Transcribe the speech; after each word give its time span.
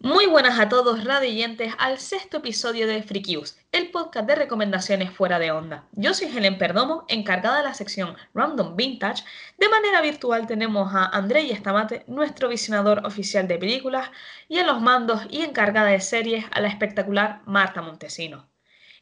Muy 0.00 0.26
buenas 0.26 0.58
a 0.58 0.68
todos 0.68 1.04
radiyentes 1.04 1.74
al 1.78 1.98
sexto 1.98 2.38
episodio 2.38 2.86
de 2.86 3.02
Freakius, 3.02 3.58
el 3.72 3.90
podcast 3.90 4.26
de 4.26 4.34
recomendaciones 4.34 5.10
fuera 5.10 5.38
de 5.38 5.50
onda. 5.50 5.86
Yo 5.92 6.14
soy 6.14 6.28
Helen 6.28 6.56
Perdomo, 6.56 7.04
encargada 7.08 7.58
de 7.58 7.64
la 7.64 7.74
sección 7.74 8.16
Random 8.32 8.74
Vintage. 8.74 9.24
De 9.58 9.68
manera 9.68 10.00
virtual 10.00 10.46
tenemos 10.46 10.94
a 10.94 11.06
Andrei 11.06 11.50
Estamate, 11.50 12.04
nuestro 12.06 12.48
visionador 12.48 13.04
oficial 13.04 13.46
de 13.48 13.58
películas, 13.58 14.10
y 14.48 14.58
en 14.58 14.66
los 14.66 14.80
mandos 14.80 15.22
y 15.28 15.42
encargada 15.42 15.88
de 15.88 16.00
series 16.00 16.46
a 16.52 16.60
la 16.60 16.68
espectacular 16.68 17.42
Marta 17.44 17.82
Montesino. 17.82 18.53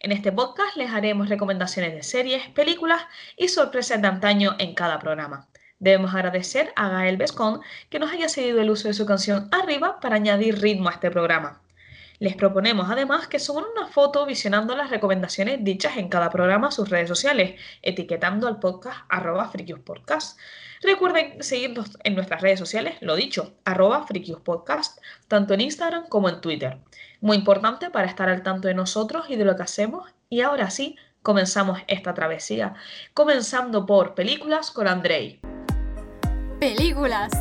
En 0.04 0.10
este 0.10 0.32
podcast 0.32 0.76
les 0.76 0.90
haremos 0.90 1.28
recomendaciones 1.28 1.94
de 1.94 2.02
series, 2.02 2.48
películas 2.48 3.02
y 3.36 3.46
sorpresas 3.46 4.02
de 4.02 4.08
antaño 4.08 4.56
en 4.58 4.74
cada 4.74 4.98
programa. 4.98 5.46
Debemos 5.78 6.12
agradecer 6.12 6.72
a 6.74 6.88
Gael 6.88 7.16
Bescon 7.16 7.60
que 7.88 8.00
nos 8.00 8.10
haya 8.10 8.28
cedido 8.28 8.60
el 8.60 8.70
uso 8.70 8.88
de 8.88 8.94
su 8.94 9.06
canción 9.06 9.48
Arriba 9.52 10.00
para 10.00 10.16
añadir 10.16 10.60
ritmo 10.60 10.88
a 10.88 10.94
este 10.94 11.12
programa. 11.12 11.60
Les 12.22 12.36
proponemos 12.36 12.88
además 12.88 13.26
que 13.26 13.40
suban 13.40 13.64
una 13.76 13.88
foto 13.88 14.24
visionando 14.24 14.76
las 14.76 14.90
recomendaciones 14.90 15.64
dichas 15.64 15.96
en 15.96 16.08
cada 16.08 16.30
programa 16.30 16.68
a 16.68 16.70
sus 16.70 16.88
redes 16.88 17.08
sociales, 17.08 17.60
etiquetando 17.82 18.46
al 18.46 18.60
podcast 18.60 18.98
arroba 19.08 19.50
Podcast. 19.84 20.38
Recuerden 20.82 21.42
seguirnos 21.42 21.98
en 22.04 22.14
nuestras 22.14 22.40
redes 22.40 22.60
sociales, 22.60 22.94
lo 23.00 23.16
dicho, 23.16 23.54
arroba 23.64 24.06
Podcast, 24.44 25.00
tanto 25.26 25.54
en 25.54 25.62
Instagram 25.62 26.06
como 26.08 26.28
en 26.28 26.40
Twitter 26.40 26.78
muy 27.20 27.38
importante 27.38 27.90
para 27.90 28.06
estar 28.06 28.28
al 28.28 28.44
tanto 28.44 28.68
de 28.68 28.74
nosotros 28.74 29.26
y 29.28 29.34
de 29.34 29.44
lo 29.44 29.56
que 29.56 29.64
hacemos. 29.64 30.08
Y 30.28 30.42
ahora 30.42 30.70
sí, 30.70 30.94
comenzamos 31.22 31.80
esta 31.88 32.14
travesía, 32.14 32.74
comenzando 33.14 33.84
por 33.84 34.14
películas 34.14 34.70
con 34.70 34.86
Andrei. 34.86 35.40
Películas. 36.60 37.32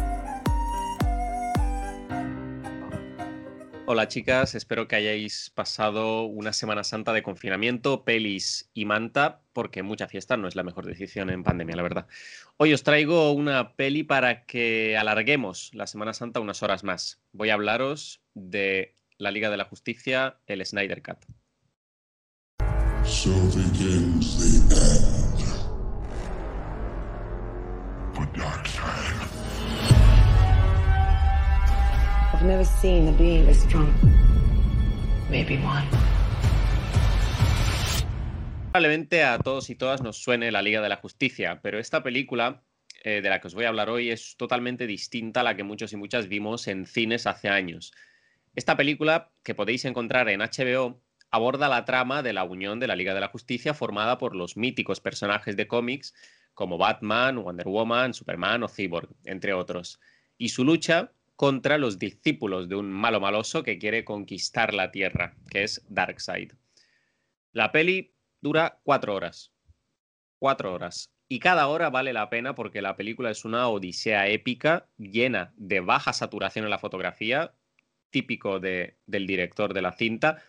Hola 3.93 4.07
chicas, 4.07 4.55
espero 4.55 4.87
que 4.87 4.95
hayáis 4.95 5.49
pasado 5.49 6.23
una 6.23 6.53
Semana 6.53 6.85
Santa 6.85 7.11
de 7.11 7.23
confinamiento, 7.23 8.05
pelis 8.05 8.71
y 8.73 8.85
manta, 8.85 9.41
porque 9.51 9.83
mucha 9.83 10.07
fiesta 10.07 10.37
no 10.37 10.47
es 10.47 10.55
la 10.55 10.63
mejor 10.63 10.85
decisión 10.85 11.29
en 11.29 11.43
pandemia, 11.43 11.75
la 11.75 11.83
verdad. 11.83 12.07
Hoy 12.55 12.71
os 12.73 12.83
traigo 12.83 13.33
una 13.33 13.75
peli 13.75 14.03
para 14.03 14.45
que 14.45 14.95
alarguemos 14.95 15.71
la 15.73 15.87
Semana 15.87 16.13
Santa 16.13 16.39
unas 16.39 16.63
horas 16.63 16.85
más. 16.85 17.19
Voy 17.33 17.49
a 17.49 17.55
hablaros 17.55 18.21
de 18.33 18.95
la 19.17 19.29
Liga 19.29 19.49
de 19.49 19.57
la 19.57 19.65
Justicia, 19.65 20.37
el 20.47 20.65
Snyder 20.65 21.01
Cut. 21.01 21.25
So 23.03 23.31
begins 23.53 24.69
the 24.69 24.73
end 24.73 25.21
I've 32.43 32.65
a. 35.63 35.85
Probablemente 38.71 39.23
a 39.23 39.37
todos 39.37 39.69
y 39.69 39.75
todas 39.75 40.01
nos 40.01 40.17
suene 40.17 40.51
la 40.51 40.63
Liga 40.63 40.81
de 40.81 40.89
la 40.89 40.95
Justicia, 40.95 41.59
pero 41.61 41.77
esta 41.77 42.01
película 42.01 42.63
eh, 43.03 43.21
de 43.21 43.29
la 43.29 43.39
que 43.39 43.47
os 43.47 43.53
voy 43.53 43.65
a 43.65 43.67
hablar 43.67 43.91
hoy 43.91 44.09
es 44.09 44.37
totalmente 44.37 44.87
distinta 44.87 45.41
a 45.41 45.43
la 45.43 45.55
que 45.55 45.63
muchos 45.63 45.93
y 45.93 45.97
muchas 45.97 46.27
vimos 46.27 46.67
en 46.67 46.87
cines 46.87 47.27
hace 47.27 47.47
años. 47.47 47.93
Esta 48.55 48.75
película, 48.75 49.29
que 49.43 49.53
podéis 49.53 49.85
encontrar 49.85 50.27
en 50.29 50.39
HBO, 50.39 50.99
aborda 51.29 51.69
la 51.69 51.85
trama 51.85 52.23
de 52.23 52.33
la 52.33 52.43
unión 52.43 52.79
de 52.79 52.87
la 52.87 52.95
Liga 52.95 53.13
de 53.13 53.21
la 53.21 53.27
Justicia 53.27 53.75
formada 53.75 54.17
por 54.17 54.35
los 54.35 54.57
míticos 54.57 54.99
personajes 54.99 55.55
de 55.55 55.67
cómics 55.67 56.15
como 56.55 56.79
Batman, 56.79 57.43
Wonder 57.43 57.67
Woman, 57.67 58.15
Superman 58.15 58.63
o 58.63 58.67
Cyborg, 58.67 59.09
entre 59.25 59.53
otros, 59.53 59.99
y 60.39 60.49
su 60.49 60.65
lucha 60.65 61.11
contra 61.41 61.79
los 61.79 61.97
discípulos 61.97 62.69
de 62.69 62.75
un 62.75 62.91
malo 62.91 63.19
maloso 63.19 63.63
que 63.63 63.79
quiere 63.79 64.05
conquistar 64.05 64.75
la 64.75 64.91
Tierra, 64.91 65.33
que 65.49 65.63
es 65.63 65.83
Darkseid. 65.89 66.51
La 67.51 67.71
peli 67.71 68.13
dura 68.41 68.79
cuatro 68.83 69.15
horas. 69.15 69.51
Cuatro 70.37 70.71
horas. 70.71 71.11
Y 71.27 71.39
cada 71.39 71.65
hora 71.65 71.89
vale 71.89 72.13
la 72.13 72.29
pena 72.29 72.53
porque 72.53 72.83
la 72.83 72.95
película 72.95 73.31
es 73.31 73.43
una 73.43 73.69
odisea 73.69 74.27
épica, 74.27 74.87
llena 74.99 75.51
de 75.57 75.79
baja 75.79 76.13
saturación 76.13 76.65
en 76.65 76.69
la 76.69 76.77
fotografía, 76.77 77.55
típico 78.11 78.59
del 78.59 78.93
director 79.07 79.73
de 79.73 79.81
la 79.81 79.93
cinta, 79.93 80.43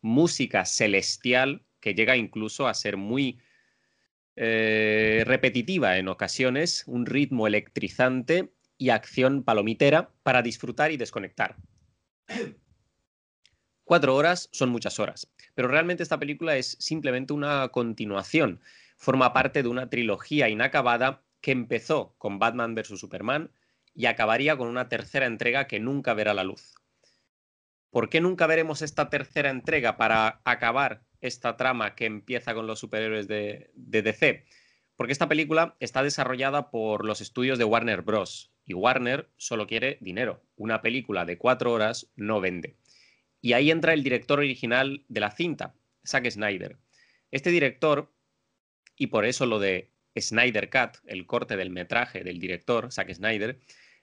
música 0.00 0.64
celestial 0.64 1.62
que 1.78 1.94
llega 1.94 2.16
incluso 2.16 2.66
a 2.66 2.74
ser 2.74 2.96
muy 2.96 3.38
eh, 4.34 5.22
repetitiva 5.24 5.98
en 5.98 6.08
ocasiones, 6.08 6.82
un 6.88 7.06
ritmo 7.06 7.46
electrizante 7.46 8.50
y 8.82 8.90
acción 8.90 9.44
palomitera 9.44 10.10
para 10.24 10.42
disfrutar 10.42 10.90
y 10.90 10.96
desconectar. 10.96 11.54
Cuatro 13.84 14.16
horas 14.16 14.48
son 14.50 14.70
muchas 14.70 14.98
horas, 14.98 15.30
pero 15.54 15.68
realmente 15.68 16.02
esta 16.02 16.18
película 16.18 16.56
es 16.56 16.76
simplemente 16.80 17.32
una 17.32 17.68
continuación. 17.68 18.60
Forma 18.96 19.32
parte 19.32 19.62
de 19.62 19.68
una 19.68 19.88
trilogía 19.88 20.48
inacabada 20.48 21.22
que 21.40 21.52
empezó 21.52 22.16
con 22.18 22.40
Batman 22.40 22.74
vs. 22.74 22.98
Superman 22.98 23.52
y 23.94 24.06
acabaría 24.06 24.56
con 24.56 24.66
una 24.66 24.88
tercera 24.88 25.26
entrega 25.26 25.68
que 25.68 25.78
nunca 25.78 26.12
verá 26.14 26.34
la 26.34 26.42
luz. 26.42 26.74
¿Por 27.90 28.08
qué 28.08 28.20
nunca 28.20 28.48
veremos 28.48 28.82
esta 28.82 29.10
tercera 29.10 29.50
entrega 29.50 29.96
para 29.96 30.40
acabar 30.44 31.04
esta 31.20 31.56
trama 31.56 31.94
que 31.94 32.06
empieza 32.06 32.52
con 32.52 32.66
los 32.66 32.80
superhéroes 32.80 33.28
de, 33.28 33.70
DC? 33.74 34.44
Porque 34.96 35.12
esta 35.12 35.28
película 35.28 35.76
está 35.78 36.02
desarrollada 36.02 36.70
por 36.70 37.04
los 37.04 37.20
estudios 37.20 37.58
de 37.58 37.64
Warner 37.64 38.02
Bros. 38.02 38.51
Y 38.64 38.74
Warner 38.74 39.28
solo 39.36 39.66
quiere 39.66 39.98
dinero. 40.00 40.42
Una 40.56 40.82
película 40.82 41.24
de 41.24 41.38
cuatro 41.38 41.72
horas 41.72 42.10
no 42.16 42.40
vende. 42.40 42.76
Y 43.40 43.54
ahí 43.54 43.70
entra 43.70 43.92
el 43.92 44.02
director 44.02 44.38
original 44.38 45.04
de 45.08 45.20
la 45.20 45.30
cinta, 45.30 45.74
Zack 46.06 46.30
Snyder. 46.30 46.78
Este 47.30 47.50
director, 47.50 48.12
y 48.96 49.08
por 49.08 49.24
eso 49.24 49.46
lo 49.46 49.58
de 49.58 49.90
Snyder 50.16 50.70
Cut, 50.70 50.98
el 51.06 51.26
corte 51.26 51.56
del 51.56 51.70
metraje 51.70 52.22
del 52.22 52.38
director, 52.38 52.92
Zack 52.92 53.12
Snyder, 53.12 53.58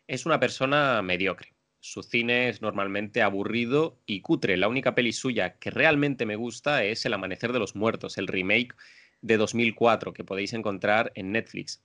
es 0.07 0.25
una 0.25 0.39
persona 0.39 1.01
mediocre 1.01 1.53
su 1.81 2.03
cine 2.03 2.49
es 2.49 2.61
normalmente 2.61 3.21
aburrido 3.21 4.01
y 4.05 4.21
cutre. 4.21 4.57
La 4.57 4.67
única 4.67 4.95
peli 4.95 5.13
suya 5.13 5.57
que 5.59 5.71
realmente 5.71 6.25
me 6.25 6.35
gusta 6.35 6.83
es 6.83 7.05
El 7.05 7.13
Amanecer 7.13 7.53
de 7.53 7.59
los 7.59 7.75
Muertos, 7.75 8.17
el 8.17 8.27
remake 8.27 8.75
de 9.21 9.37
2004 9.37 10.13
que 10.13 10.25
podéis 10.25 10.53
encontrar 10.53 11.11
en 11.15 11.31
Netflix. 11.31 11.81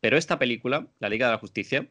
Pero 0.00 0.16
esta 0.16 0.38
película, 0.38 0.88
La 0.98 1.08
Liga 1.08 1.26
de 1.26 1.32
la 1.32 1.38
Justicia, 1.38 1.88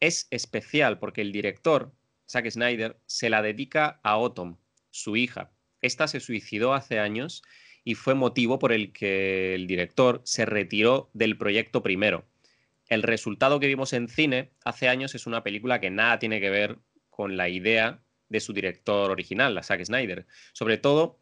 es 0.00 0.28
especial 0.30 0.98
porque 0.98 1.20
el 1.20 1.32
director, 1.32 1.92
Zack 2.28 2.50
Snyder, 2.50 2.98
se 3.06 3.30
la 3.30 3.42
dedica 3.42 4.00
a 4.02 4.10
Autumn, 4.10 4.58
su 4.90 5.16
hija. 5.16 5.50
Esta 5.80 6.08
se 6.08 6.20
suicidó 6.20 6.74
hace 6.74 6.98
años 6.98 7.42
y 7.84 7.94
fue 7.94 8.14
motivo 8.14 8.58
por 8.58 8.72
el 8.72 8.92
que 8.92 9.54
el 9.54 9.66
director 9.66 10.20
se 10.24 10.44
retiró 10.44 11.10
del 11.14 11.38
proyecto 11.38 11.82
primero. 11.82 12.26
El 12.88 13.02
resultado 13.02 13.60
que 13.60 13.66
vimos 13.66 13.92
en 13.92 14.08
cine 14.08 14.50
hace 14.64 14.88
años 14.88 15.14
es 15.14 15.26
una 15.26 15.42
película 15.42 15.80
que 15.80 15.90
nada 15.90 16.18
tiene 16.18 16.40
que 16.40 16.50
ver 16.50 16.78
con 17.10 17.36
la 17.36 17.48
idea 17.48 18.02
de 18.28 18.40
su 18.40 18.52
director 18.52 19.10
original, 19.10 19.54
la 19.54 19.62
Zack 19.62 19.84
Snyder. 19.84 20.26
Sobre 20.52 20.78
todo, 20.78 21.20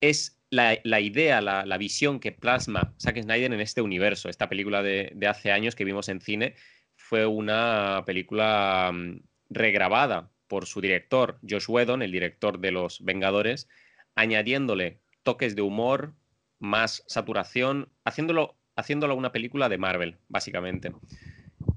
es 0.00 0.40
la, 0.50 1.00
idea, 1.00 1.40
la, 1.40 1.78
visión 1.78 2.20
que 2.20 2.32
plasma 2.32 2.94
Zack 3.00 3.22
Snyder 3.22 3.52
en 3.52 3.60
este 3.60 3.80
universo. 3.80 4.28
Esta 4.28 4.48
película 4.48 4.82
de, 4.82 5.14
hace 5.28 5.50
años 5.50 5.74
que 5.74 5.84
vimos 5.84 6.08
en 6.08 6.20
cine 6.20 6.54
fue 7.04 7.26
una 7.26 8.02
película 8.06 8.90
mm, 8.90 9.20
regrabada 9.50 10.30
por 10.48 10.64
su 10.64 10.80
director, 10.80 11.38
Josh 11.46 11.66
Whedon, 11.68 12.00
el 12.00 12.10
director 12.10 12.58
de 12.58 12.70
Los 12.70 13.04
Vengadores, 13.04 13.68
añadiéndole 14.14 15.00
toques 15.22 15.54
de 15.54 15.60
humor, 15.60 16.14
más 16.58 17.04
saturación, 17.06 17.90
haciéndolo, 18.04 18.56
haciéndolo 18.74 19.16
una 19.16 19.32
película 19.32 19.68
de 19.68 19.76
Marvel, 19.76 20.16
básicamente. 20.28 20.92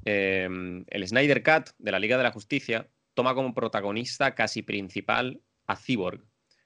Em, 0.06 0.86
el 0.88 1.06
Snyder 1.06 1.44
Cut 1.44 1.72
de 1.78 1.92
la 1.92 2.00
Liga 2.00 2.16
de 2.18 2.24
la 2.24 2.31
Justicia 2.31 2.88
toma 3.13 3.36
como 3.36 3.54
protagonista 3.54 4.34
casi 4.34 4.62
principal 4.62 5.42
a 5.66 5.75
Cyborg. 5.75 6.24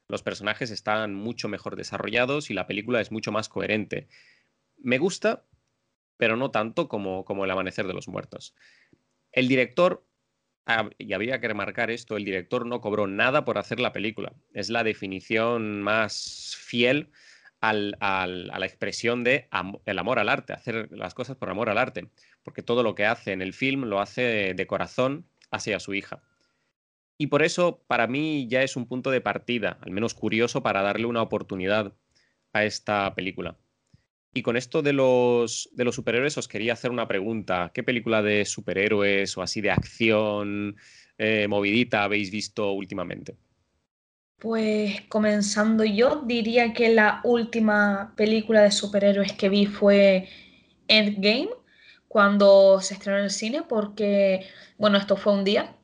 Los 0.08 0.22
personajes 0.22 0.70
están 0.70 1.16
mucho 1.16 1.48
mejor 1.48 1.76
desarrollados 1.76 2.52
y 2.52 2.54
la 2.54 2.68
película 2.68 3.02
es 3.02 3.12
mucho 3.12 3.32
más 3.32 3.50
coherente. 3.50 4.08
Me 4.78 5.00
gusta, 5.00 5.46
pero 6.22 6.38
no 6.38 6.52
tanto 6.52 6.88
como, 6.88 7.26
como 7.26 7.46
El 7.46 7.50
Amanecer 7.50 7.88
de 7.88 7.96
los 7.96 8.08
Muertos. 8.08 8.54
El 9.32 9.48
director, 9.48 10.06
ah, 10.68 10.88
y 11.00 11.14
habría 11.14 11.42
que 11.42 11.48
remarcar 11.48 11.90
esto, 11.90 12.16
el 12.16 12.26
director 12.26 12.68
no 12.68 12.80
cobró 12.80 13.08
nada 13.08 13.44
por 13.44 13.58
hacer 13.58 13.80
la 13.80 13.92
película. 13.92 14.32
Es 14.54 14.70
la 14.70 14.84
definición 14.84 15.82
más 15.82 16.56
fiel 16.60 17.10
a 17.60 17.74
la 17.74 18.66
expresión 18.68 19.24
de 19.24 19.50
el 19.86 19.98
amor 19.98 20.20
al 20.20 20.30
arte, 20.30 20.54
hacer 20.54 20.90
las 20.92 21.16
cosas 21.16 21.38
por 21.38 21.50
amor 21.50 21.72
al 21.72 21.80
arte, 21.80 22.12
porque 22.44 22.62
todo 22.62 22.84
lo 22.84 22.94
que 22.94 23.08
hace 23.08 23.32
en 23.32 23.42
el 23.42 23.54
film 23.54 23.86
lo 23.86 24.00
hace 24.00 24.54
de 24.54 24.68
corazón 24.68 25.26
hacia 25.50 25.80
su 25.80 25.96
hija. 25.96 26.22
Y 27.18 27.28
por 27.28 27.42
eso, 27.42 27.84
para 27.88 28.06
mí, 28.06 28.46
ya 28.48 28.62
es 28.62 28.76
un 28.76 28.86
punto 28.86 29.10
de 29.10 29.22
partida, 29.22 29.80
al 29.82 29.90
menos 29.90 30.14
curioso, 30.14 30.62
para 30.62 30.84
darle 30.84 31.08
una 31.08 31.24
oportunidad 31.24 31.96
a 32.54 32.64
esta 32.64 33.12
película. 33.16 33.58
Y 34.34 34.44
con 34.44 34.56
esto 34.56 34.82
de 34.82 34.94
los, 34.94 35.70
de 35.74 35.84
los 35.84 35.96
superhéroes 35.96 36.38
os 36.38 36.48
quería 36.48 36.74
hacer 36.74 36.92
una 36.92 37.08
pregunta. 37.08 37.72
¿Qué 37.74 37.84
película 37.84 38.22
de 38.22 38.46
superhéroes 38.46 39.38
o 39.38 39.42
así 39.42 39.60
de 39.60 39.72
acción 39.72 40.78
eh, 41.18 41.48
movidita 41.50 42.04
habéis 42.04 42.32
visto 42.32 42.72
últimamente? 42.72 43.36
Pues 44.38 45.02
comenzando 45.10 45.84
yo, 45.84 46.24
diría 46.26 46.74
que 46.74 46.90
la 46.90 47.22
última 47.24 48.14
película 48.16 48.62
de 48.62 48.72
superhéroes 48.72 49.34
que 49.34 49.50
vi 49.50 49.66
fue 49.66 50.30
Endgame, 50.88 51.50
cuando 52.08 52.82
se 52.82 52.96
estrenó 52.96 53.20
en 53.20 53.26
el 53.26 53.30
cine, 53.30 53.64
porque, 53.68 54.48
bueno, 54.78 54.98
esto 54.98 55.16
fue 55.16 55.34
un 55.34 55.44
día 55.44 55.76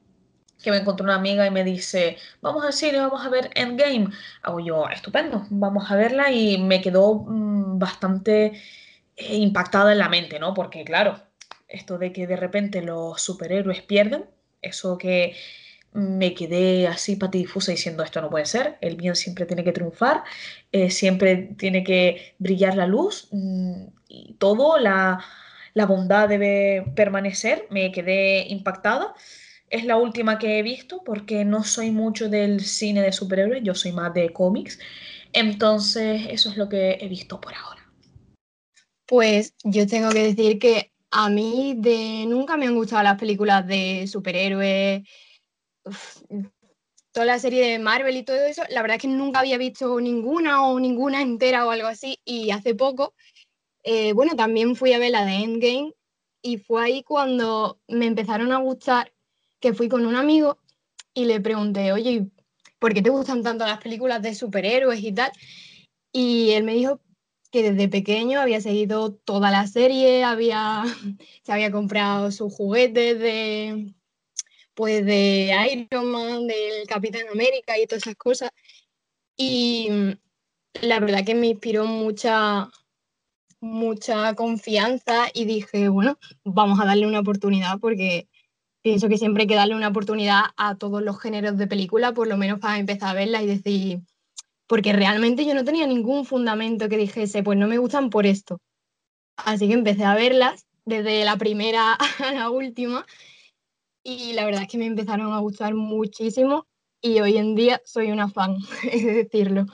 que 0.61 0.71
me 0.71 0.77
encontró 0.77 1.03
una 1.03 1.15
amiga 1.15 1.45
y 1.45 1.51
me 1.51 1.63
dice, 1.63 2.17
vamos 2.41 2.65
al 2.65 2.73
cine, 2.73 2.99
vamos 2.99 3.25
a 3.25 3.29
ver 3.29 3.51
Endgame. 3.55 4.09
Hago 4.41 4.59
yo, 4.59 4.89
estupendo, 4.89 5.45
vamos 5.49 5.89
a 5.91 5.95
verla 5.95 6.31
y 6.31 6.57
me 6.57 6.81
quedó 6.81 7.15
mm, 7.15 7.79
bastante 7.79 8.53
eh, 9.15 9.35
impactada 9.35 9.91
en 9.91 9.99
la 9.99 10.09
mente, 10.09 10.39
¿no? 10.39 10.53
Porque 10.53 10.83
claro, 10.83 11.21
esto 11.67 11.97
de 11.97 12.11
que 12.11 12.27
de 12.27 12.35
repente 12.35 12.81
los 12.81 13.21
superhéroes 13.21 13.81
pierden, 13.81 14.25
eso 14.61 14.97
que 14.97 15.35
me 15.93 16.33
quedé 16.33 16.87
así 16.87 17.15
patidifusa 17.15 17.71
diciendo 17.71 18.03
esto 18.03 18.21
no 18.21 18.29
puede 18.29 18.45
ser, 18.45 18.77
el 18.81 18.95
bien 18.95 19.15
siempre 19.15 19.45
tiene 19.45 19.63
que 19.63 19.71
triunfar, 19.71 20.23
eh, 20.71 20.91
siempre 20.91 21.55
tiene 21.57 21.83
que 21.83 22.35
brillar 22.39 22.75
la 22.75 22.87
luz 22.87 23.29
mm, 23.31 23.85
y 24.07 24.35
todo, 24.35 24.77
la, 24.77 25.23
la 25.73 25.85
bondad 25.85 26.29
debe 26.29 26.85
permanecer, 26.95 27.67
me 27.69 27.91
quedé 27.91 28.47
impactada. 28.47 29.13
Es 29.69 29.83
la 29.83 29.97
última 29.97 30.39
que 30.39 30.59
he 30.59 30.63
visto 30.63 31.03
porque 31.03 31.43
no 31.43 31.63
soy 31.63 31.91
mucho 31.91 32.29
del 32.29 32.61
cine 32.61 33.01
de 33.01 33.11
superhéroes, 33.11 33.63
yo 33.63 33.75
soy 33.75 33.91
más 33.91 34.13
de 34.13 34.31
cómics. 34.31 34.79
Entonces, 35.33 36.21
eso 36.29 36.49
es 36.49 36.57
lo 36.57 36.69
que 36.69 36.97
he 37.01 37.07
visto 37.09 37.41
por 37.41 37.53
ahora. 37.53 37.81
Pues 39.05 39.53
yo 39.63 39.85
tengo 39.85 40.09
que 40.09 40.23
decir 40.23 40.57
que 40.59 40.91
a 41.11 41.29
mí 41.29 41.75
de 41.77 42.25
nunca 42.27 42.57
me 42.57 42.67
han 42.67 42.75
gustado 42.75 43.03
las 43.03 43.19
películas 43.19 43.67
de 43.67 44.07
superhéroes, 44.07 45.03
toda 47.11 47.25
la 47.25 47.39
serie 47.39 47.67
de 47.69 47.79
Marvel 47.79 48.15
y 48.15 48.23
todo 48.23 48.37
eso. 48.45 48.63
La 48.69 48.81
verdad 48.81 48.95
es 48.97 49.01
que 49.01 49.07
nunca 49.07 49.39
había 49.39 49.57
visto 49.57 49.99
ninguna 49.99 50.65
o 50.65 50.79
ninguna 50.79 51.21
entera 51.21 51.65
o 51.65 51.71
algo 51.71 51.87
así. 51.87 52.19
Y 52.23 52.51
hace 52.51 52.75
poco, 52.75 53.15
eh, 53.83 54.13
bueno, 54.13 54.35
también 54.35 54.75
fui 54.75 54.93
a 54.93 54.99
ver 54.99 55.11
la 55.11 55.25
de 55.25 55.35
Endgame 55.35 55.93
y 56.41 56.57
fue 56.57 56.85
ahí 56.85 57.03
cuando 57.03 57.79
me 57.87 58.05
empezaron 58.05 58.51
a 58.51 58.57
gustar 58.57 59.11
que 59.59 59.73
fui 59.73 59.89
con 59.89 60.05
un 60.05 60.15
amigo 60.15 60.57
y 61.13 61.25
le 61.25 61.41
pregunté, 61.41 61.91
oye, 61.91 62.27
¿por 62.79 62.93
qué 62.93 63.01
te 63.01 63.09
gustan 63.09 63.43
tanto 63.43 63.65
las 63.65 63.81
películas 63.81 64.21
de 64.21 64.35
superhéroes 64.35 65.03
y 65.03 65.11
tal? 65.11 65.31
Y 66.11 66.51
él 66.51 66.63
me 66.63 66.73
dijo 66.73 67.01
que 67.51 67.71
desde 67.71 67.87
pequeño 67.87 68.39
había 68.39 68.61
seguido 68.61 69.13
toda 69.13 69.51
la 69.51 69.67
serie, 69.67 70.23
había, 70.23 70.83
se 71.43 71.51
había 71.51 71.71
comprado 71.71 72.31
sus 72.31 72.53
juguetes 72.53 73.19
de, 73.19 73.93
pues 74.73 75.05
de 75.05 75.87
Iron 75.91 76.11
Man, 76.11 76.47
del 76.47 76.87
Capitán 76.87 77.27
América 77.31 77.77
y 77.79 77.87
todas 77.87 78.03
esas 78.03 78.15
cosas. 78.15 78.51
Y 79.35 79.89
la 80.81 80.99
verdad 80.99 81.25
que 81.25 81.35
me 81.35 81.47
inspiró 81.47 81.85
mucha, 81.85 82.69
mucha 83.59 84.35
confianza 84.35 85.27
y 85.33 85.45
dije, 85.45 85.89
bueno, 85.89 86.17
vamos 86.43 86.79
a 86.79 86.85
darle 86.85 87.07
una 87.07 87.21
oportunidad 87.21 87.79
porque 87.79 88.27
pienso 88.87 89.09
que 89.09 89.17
siempre 89.17 89.41
hay 89.41 89.47
que 89.47 89.55
darle 89.55 89.75
una 89.75 89.89
oportunidad 89.89 90.43
a 90.55 90.75
todos 90.77 91.01
los 91.01 91.19
géneros 91.19 91.57
de 91.57 91.67
película, 91.67 92.13
por 92.13 92.25
lo 92.25 92.37
menos 92.37 92.59
para 92.59 92.79
empezar 92.79 93.09
a 93.09 93.19
verla 93.19 93.43
y 93.43 93.45
decir, 93.45 93.99
porque 94.65 94.93
realmente 94.93 95.45
yo 95.45 95.53
no 95.53 95.65
tenía 95.65 95.85
ningún 95.85 96.23
fundamento 96.23 96.87
que 96.87 96.95
dijese, 96.95 97.43
pues 97.43 97.57
no 97.57 97.67
me 97.67 97.79
gustan 97.79 98.09
por 98.09 98.25
esto. 98.25 98.61
Así 99.35 99.67
que 99.67 99.73
empecé 99.73 100.05
a 100.05 100.15
verlas 100.15 100.67
desde 100.85 101.25
la 101.25 101.35
primera 101.35 101.97
a 102.25 102.31
la 102.31 102.49
última 102.49 103.05
y 104.05 104.31
la 104.31 104.45
verdad 104.45 104.61
es 104.61 104.69
que 104.69 104.77
me 104.77 104.85
empezaron 104.85 105.33
a 105.33 105.39
gustar 105.39 105.73
muchísimo 105.73 106.65
y 107.01 107.19
hoy 107.19 107.35
en 107.35 107.55
día 107.55 107.81
soy 107.83 108.09
una 108.13 108.29
fan, 108.29 108.55
es 108.89 109.03
decirlo. 109.03 109.65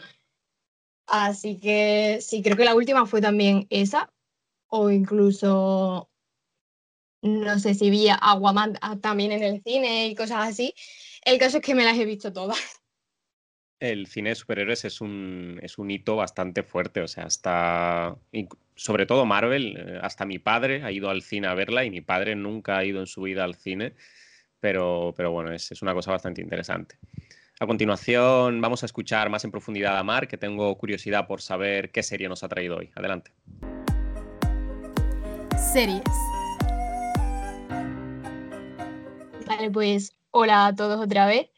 Así 1.06 1.60
que 1.60 2.18
sí, 2.20 2.42
creo 2.42 2.58
que 2.58 2.66
la 2.66 2.74
última 2.74 3.06
fue 3.06 3.22
también 3.22 3.68
esa, 3.70 4.12
o 4.70 4.90
incluso 4.90 6.10
no 7.24 7.58
sé 7.58 7.74
si 7.74 7.90
vi 7.90 8.08
Aguaman 8.10 8.78
también 9.02 9.32
en 9.32 9.44
el 9.44 9.62
cine 9.64 10.08
y 10.08 10.16
cosas 10.16 10.50
así. 10.50 10.76
El 11.24 11.40
caso 11.40 11.58
es 11.58 11.64
que 11.64 11.74
me 11.74 11.86
las 11.86 11.98
he 11.98 12.06
visto 12.06 12.32
todas. 12.32 12.58
El 13.80 14.08
cine 14.08 14.30
de 14.30 14.36
superhéroes 14.36 14.86
es 14.86 15.02
un, 15.02 15.60
es 15.62 15.78
un 15.78 15.92
hito 15.92 16.16
bastante 16.16 16.64
fuerte, 16.64 17.02
o 17.02 17.08
sea, 17.08 17.26
hasta, 17.26 18.16
sobre 18.76 19.06
todo 19.06 19.26
Marvel, 19.26 19.76
eh, 19.76 20.00
hasta 20.02 20.26
mi 20.26 20.40
padre 20.40 20.84
ha 20.84 20.92
ido 20.94 21.10
al 21.10 21.22
cine 21.22 21.48
a 21.48 21.54
verla 21.54 21.84
y 21.84 21.90
mi 21.90 22.00
padre 22.00 22.34
nunca 22.36 22.78
ha 22.78 22.86
ido 22.86 23.02
en 23.02 23.08
su 23.08 23.24
vida 23.24 23.44
al 23.44 23.56
cine, 23.56 23.94
pero, 24.62 25.14
pero 25.18 25.32
bueno, 25.32 25.52
es, 25.52 25.70
es 25.70 25.82
una 25.82 25.94
cosa 25.94 26.12
bastante 26.12 26.42
interesante. 26.42 26.96
A 27.60 27.68
continuación 27.68 28.62
vamos 28.62 28.84
a 28.84 28.86
escuchar 28.86 29.30
más 29.30 29.44
en 29.44 29.52
profundidad 29.52 29.98
a 29.98 30.04
Mar, 30.04 30.30
que 30.30 30.38
tengo 30.38 30.74
curiosidad 30.78 31.28
por 31.28 31.42
saber 31.42 31.92
qué 31.92 32.04
serie 32.04 32.30
nos 32.30 32.42
ha 32.44 32.48
traído 32.48 32.78
hoy. 32.78 32.90
Adelante. 32.96 33.32
Series. 35.74 36.04
Vale, 39.46 39.72
pues 39.72 40.16
hola 40.32 40.68
a 40.68 40.76
todos 40.76 41.02
otra 41.02 41.26
vez. 41.26 41.50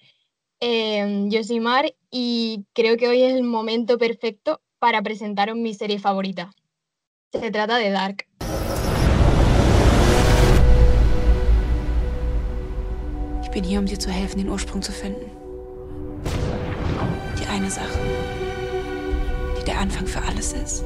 Em, 0.59 1.29
yo 1.29 1.43
soy 1.43 1.59
Mar 1.59 1.93
y 2.09 2.65
creo 2.73 2.97
que 2.97 3.07
hoy 3.07 3.21
es 3.23 3.33
el 3.33 3.43
momento 3.43 3.97
perfecto 3.97 4.61
para 4.79 5.01
presentaros 5.01 5.55
mi 5.55 5.73
serie 5.73 5.99
favorita. 5.99 6.51
Se 7.31 7.51
trata 7.51 7.77
de 7.77 7.91
Dark. 7.91 8.27
Ich 13.43 13.51
bin 13.51 13.63
hier, 13.63 13.79
um 13.79 13.85
dir 13.85 13.99
zu 13.99 14.09
helfen, 14.09 14.39
den 14.39 14.49
Ursprung 14.49 14.81
zu 14.81 14.91
finden. 14.91 15.31
Die 17.39 17.45
eine 17.47 17.69
Sache, 17.69 17.99
die 19.59 19.65
der 19.65 19.79
Anfang 19.79 20.07
für 20.07 20.21
alles 20.21 20.53
ist. 20.53 20.83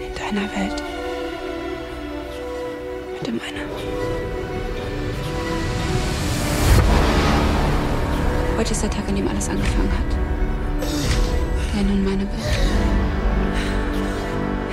In 0.00 0.14
deiner 0.14 0.48
Welt. 0.56 0.82
Heute 8.60 8.72
ist 8.72 8.82
der 8.82 8.90
Tag, 8.90 9.08
an 9.08 9.16
dem 9.16 9.26
alles 9.26 9.48
angefangen 9.48 9.90
hat. 9.90 10.04
Deine 11.74 11.92
und 11.92 12.04
meine 12.04 12.30
Welt 12.30 12.58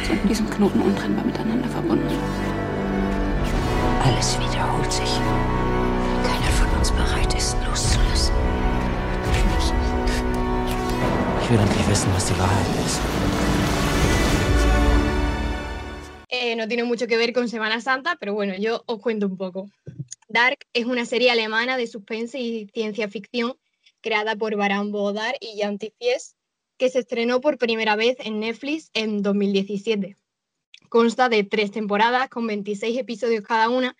sind 0.05 0.23
in 0.23 0.27
diesem 0.27 0.49
Knoten 0.49 0.81
untrennbar 0.81 1.23
miteinander 1.23 1.69
verbunden. 1.69 2.09
Alles 4.03 4.37
wiederholt 4.41 4.91
sich. 4.91 5.09
Keiner 6.21 6.51
von 6.59 6.77
uns 6.77 6.91
bereit 6.91 7.33
ist, 7.33 7.55
loszulassen. 7.65 8.35
Ich 11.43 11.49
will 11.49 11.59
endlich 11.59 11.87
wissen, 11.89 12.13
was 12.13 12.25
die 12.25 12.37
Wahrheit 12.37 12.67
ist. 12.85 12.99
Eh, 16.27 16.57
no 16.57 16.67
tiene 16.67 16.83
mucho 16.83 17.07
que 17.07 17.15
ver 17.15 17.31
con 17.31 17.47
Semana 17.47 17.79
Santa, 17.79 18.17
pero 18.19 18.33
bueno, 18.33 18.53
yo 18.57 18.83
os 18.85 18.99
cuento 18.99 19.27
un 19.27 19.37
poco. 19.37 19.69
Dark 20.27 20.67
es 20.73 20.83
una 20.83 21.05
serie 21.05 21.31
alemana 21.31 21.77
de 21.77 21.87
suspense 21.87 22.37
y 22.37 22.67
ciencia 22.73 23.07
ficción 23.07 23.55
creada 24.07 24.37
por 24.37 24.55
Baran 24.55 24.93
Bodar 24.93 25.35
y 25.41 25.59
Jan 25.59 25.77
Tifies, 25.79 26.37
que 26.77 26.89
se 26.89 26.99
estrenó 26.99 27.41
por 27.41 27.57
primera 27.57 27.97
vez 27.97 28.15
en 28.19 28.39
Netflix 28.39 28.89
en 28.93 29.21
2017. 29.21 30.15
Consta 30.87 31.27
de 31.27 31.43
tres 31.43 31.71
temporadas 31.71 32.29
con 32.29 32.47
26 32.47 32.97
episodios 32.97 33.43
cada 33.43 33.67
una 33.67 33.97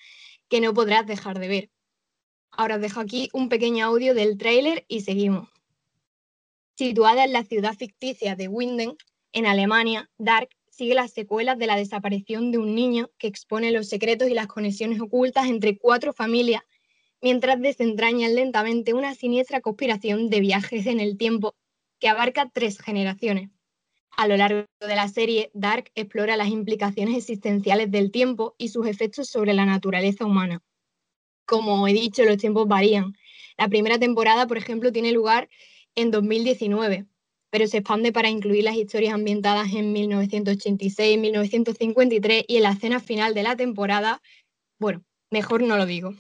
que 0.48 0.62
no 0.62 0.74
podrás 0.74 1.06
dejar 1.06 1.40
de 1.40 1.50
ver. 1.50 1.70
Ahora 2.52 2.76
os 2.76 2.82
dejo 2.82 3.02
aquí 3.02 3.30
un 3.34 3.50
pequeño 3.50 3.86
audio 3.86 4.14
del 4.14 4.38
tráiler 4.38 4.86
y 4.88 5.02
seguimos. 5.02 5.50
Situada 6.78 7.26
en 7.26 7.34
la 7.34 7.44
ciudad 7.44 7.76
ficticia 7.76 8.38
de 8.38 8.48
Winden, 8.48 8.96
en 9.34 9.46
Alemania, 9.46 10.10
Dark 10.18 10.48
sigue 10.70 10.94
las 10.94 11.12
secuelas 11.12 11.58
de 11.58 11.68
la 11.68 11.76
desaparición 11.76 12.54
de 12.54 12.60
un 12.60 12.76
niño 12.76 13.12
que 13.18 13.28
expone 13.28 13.72
los 13.72 13.90
secretos 13.90 14.30
y 14.30 14.34
las 14.34 14.48
conexiones 14.48 15.02
ocultas 15.02 15.48
entre 15.48 15.78
cuatro 15.78 16.14
familias 16.14 16.64
mientras 17.22 17.60
desentrañan 17.60 18.36
lentamente 18.36 18.94
una 18.94 19.16
siniestra 19.16 19.62
conspiración 19.62 20.30
de 20.30 20.40
viajes 20.40 20.86
en 20.86 21.00
el 21.00 21.18
tiempo 21.18 21.56
que 22.00 22.10
abarca 22.10 22.50
tres 22.54 22.80
generaciones. 22.80 23.50
A 24.12 24.28
lo 24.28 24.36
largo 24.36 24.66
de 24.80 24.96
la 24.96 25.08
serie, 25.08 25.52
Dark 25.54 25.92
explora 25.94 26.38
las 26.38 26.50
implicaciones 26.50 27.16
existenciales 27.18 27.92
del 27.92 28.12
tiempo 28.12 28.56
y 28.58 28.70
sus 28.70 28.88
efectos 28.88 29.30
sobre 29.30 29.54
la 29.54 29.66
naturaleza 29.66 30.26
humana. 30.26 30.64
Como 31.46 31.88
he 31.88 31.94
dicho, 31.94 32.24
los 32.24 32.38
tiempos 32.38 32.68
varían. 32.68 33.16
La 33.58 33.68
primera 33.68 34.00
temporada, 34.00 34.48
por 34.48 34.58
ejemplo, 34.58 34.92
tiene 34.92 35.12
lugar 35.12 35.50
en 35.96 36.12
2019, 36.12 37.06
pero 37.50 37.68
se 37.68 37.78
expande 37.78 38.12
para 38.12 38.30
incluir 38.30 38.64
las 38.64 38.76
historias 38.76 39.14
ambientadas 39.14 39.74
en 39.74 39.94
1986, 39.94 41.20
1953 41.20 42.46
y 42.48 42.58
en 42.58 42.64
la 42.64 42.72
escena 42.72 43.00
final 43.00 43.34
de 43.34 43.44
la 43.44 43.56
temporada, 43.56 44.22
bueno, 44.80 45.04
mejor 45.32 45.64
no 45.64 45.78
lo 45.78 45.86
digo. 45.86 46.14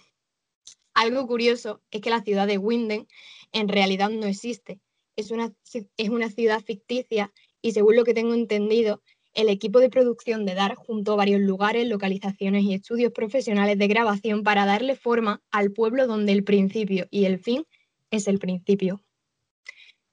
Algo 0.97 1.27
curioso 1.27 1.83
es 1.91 2.01
que 2.01 2.09
la 2.09 2.23
ciudad 2.23 2.47
de 2.47 2.57
Winden 2.57 3.07
en 3.51 3.67
realidad 3.67 4.09
no 4.09 4.25
existe. 4.25 4.79
Es 5.15 5.29
una, 5.29 5.53
es 5.95 6.09
una 6.09 6.31
ciudad 6.31 6.59
ficticia 6.63 7.31
y 7.61 7.73
según 7.73 7.95
lo 7.95 8.03
que 8.03 8.15
tengo 8.15 8.33
entendido, 8.33 9.03
el 9.35 9.49
equipo 9.49 9.79
de 9.79 9.91
producción 9.91 10.43
de 10.43 10.55
Dark 10.55 10.79
juntó 10.79 11.15
varios 11.15 11.39
lugares, 11.41 11.87
localizaciones 11.87 12.63
y 12.63 12.73
estudios 12.73 13.11
profesionales 13.11 13.77
de 13.77 13.87
grabación 13.87 14.41
para 14.41 14.65
darle 14.65 14.95
forma 14.95 15.43
al 15.51 15.71
pueblo 15.71 16.07
donde 16.07 16.31
el 16.31 16.43
principio 16.43 17.05
y 17.11 17.25
el 17.25 17.37
fin 17.37 17.67
es 18.09 18.27
el 18.27 18.39
principio. 18.39 18.99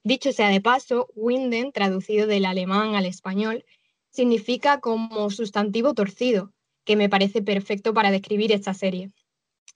Dicho 0.03 0.31
sea 0.33 0.49
de 0.49 0.61
paso, 0.61 1.07
Winden, 1.15 1.71
traducido 1.71 2.27
del 2.27 2.45
alemán 2.45 2.93
al 2.93 3.07
español, 3.07 3.65
significa 4.11 4.81
como 4.81 5.31
sustantivo 5.31 5.95
torcido, 5.95 6.53
que 6.83 6.95
me 6.95 7.09
parece 7.09 7.41
perfecto 7.41 7.91
para 7.95 8.11
describir 8.11 8.51
esta 8.51 8.75
serie. 8.75 9.09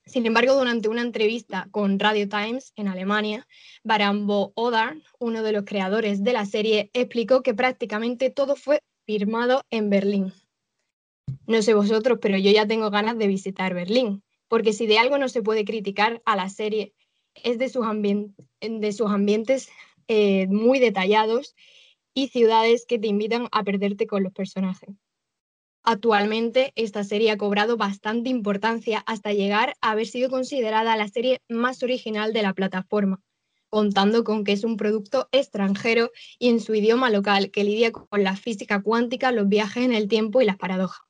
Sin 0.06 0.26
embargo, 0.26 0.56
durante 0.56 0.90
una 0.90 1.02
entrevista 1.02 1.68
con 1.72 2.00
Radio 2.00 2.28
Times 2.28 2.74
en 2.76 2.88
Alemania, 2.88 3.48
Barambo 3.84 4.54
Odar, 4.56 4.98
uno 5.20 5.44
de 5.44 5.52
los 5.52 5.66
creadores 5.66 6.24
de 6.24 6.34
la 6.34 6.46
serie, 6.46 6.90
explicó 6.94 7.44
que 7.44 7.54
prácticamente 7.54 8.30
todo 8.30 8.56
fue 8.56 8.82
firmado 9.06 9.64
en 9.70 9.90
Berlín. 9.90 10.34
No 11.46 11.62
sé 11.62 11.74
vosotros, 11.74 12.18
pero 12.22 12.38
yo 12.38 12.52
ya 12.52 12.68
tengo 12.68 12.90
ganas 12.90 13.18
de 13.18 13.28
visitar 13.28 13.74
Berlín, 13.74 14.24
porque 14.48 14.74
si 14.74 14.88
de 14.88 14.98
algo 14.98 15.18
no 15.18 15.30
se 15.30 15.44
puede 15.44 15.64
criticar 15.64 16.22
a 16.26 16.36
la 16.36 16.50
serie 16.50 16.94
es 17.36 17.58
de 17.58 17.70
sus, 17.70 17.86
de 18.62 18.94
sus 18.94 19.12
ambientes 19.12 19.70
eh, 20.08 20.48
muy 20.48 20.80
detallados 20.80 21.56
y 22.14 22.30
ciudades 22.30 22.86
que 22.88 23.00
te 23.00 23.08
invitan 23.08 23.48
a 23.52 23.64
perderte 23.64 24.08
con 24.08 24.24
los 24.24 24.34
personajes. 24.34 24.90
Actualmente, 25.84 26.74
esta 26.76 27.04
serie 27.04 27.32
ha 27.32 27.38
cobrado 27.38 27.78
bastante 27.78 28.30
importancia 28.30 29.00
hasta 29.06 29.34
llegar 29.34 29.76
a 29.82 29.92
haber 29.92 30.08
sido 30.08 30.30
considerada 30.30 30.98
la 30.98 31.08
serie 31.08 31.42
más 31.48 31.82
original 31.84 32.34
de 32.34 32.44
la 32.44 32.54
plataforma, 32.54 33.22
contando 33.70 34.24
con 34.24 34.44
que 34.44 34.52
es 34.52 34.64
un 34.64 34.78
producto 34.78 35.30
extranjero 35.32 36.12
y 36.38 36.50
en 36.50 36.60
su 36.60 36.76
idioma 36.76 37.10
local 37.10 37.50
que 37.52 37.64
lidia 37.64 37.92
con 37.92 38.24
la 38.24 38.36
física 38.36 38.82
cuántica, 38.82 39.32
los 39.32 39.48
viajes 39.48 39.86
en 39.86 39.94
el 39.94 40.08
tiempo 40.08 40.42
y 40.42 40.46
las 40.46 40.58
paradojas. 40.58 41.02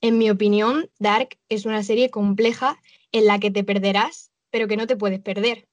En 0.00 0.16
mi 0.16 0.30
opinión, 0.30 0.88
Dark 1.00 1.38
es 1.48 1.66
una 1.66 1.82
serie 1.82 2.08
compleja 2.08 2.80
en 3.10 3.26
la 3.26 3.40
que 3.40 3.50
te 3.50 3.64
perderás, 3.64 4.30
pero 4.50 4.68
que 4.68 4.76
no 4.76 4.86
te 4.86 4.96
puedes 4.96 5.20
perder, 5.20 5.66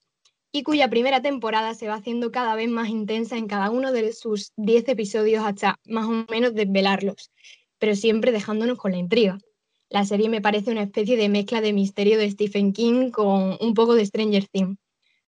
y 0.51 0.63
cuya 0.63 0.89
primera 0.89 1.21
temporada 1.21 1.75
se 1.75 1.87
va 1.87 1.95
haciendo 1.95 2.31
cada 2.31 2.55
vez 2.55 2.69
más 2.69 2.89
intensa 2.89 3.37
en 3.37 3.47
cada 3.47 3.69
uno 3.69 3.91
de 3.91 4.13
sus 4.13 4.51
10 4.55 4.87
episodios 4.89 5.45
hasta 5.45 5.79
más 5.85 6.05
o 6.05 6.25
menos 6.31 6.55
desvelarlos, 6.55 7.31
pero 7.79 7.95
siempre 7.95 8.31
dejándonos 8.31 8.77
con 8.77 8.91
la 8.91 8.97
intriga. 8.97 9.37
La 9.89 10.05
serie 10.05 10.29
me 10.29 10.41
parece 10.41 10.71
una 10.71 10.83
especie 10.83 11.17
de 11.17 11.29
mezcla 11.29 11.61
de 11.61 11.73
misterio 11.73 12.17
de 12.17 12.29
Stephen 12.29 12.73
King 12.73 13.11
con 13.11 13.57
un 13.59 13.73
poco 13.73 13.95
de 13.95 14.05
Stranger 14.05 14.47
Things, 14.47 14.77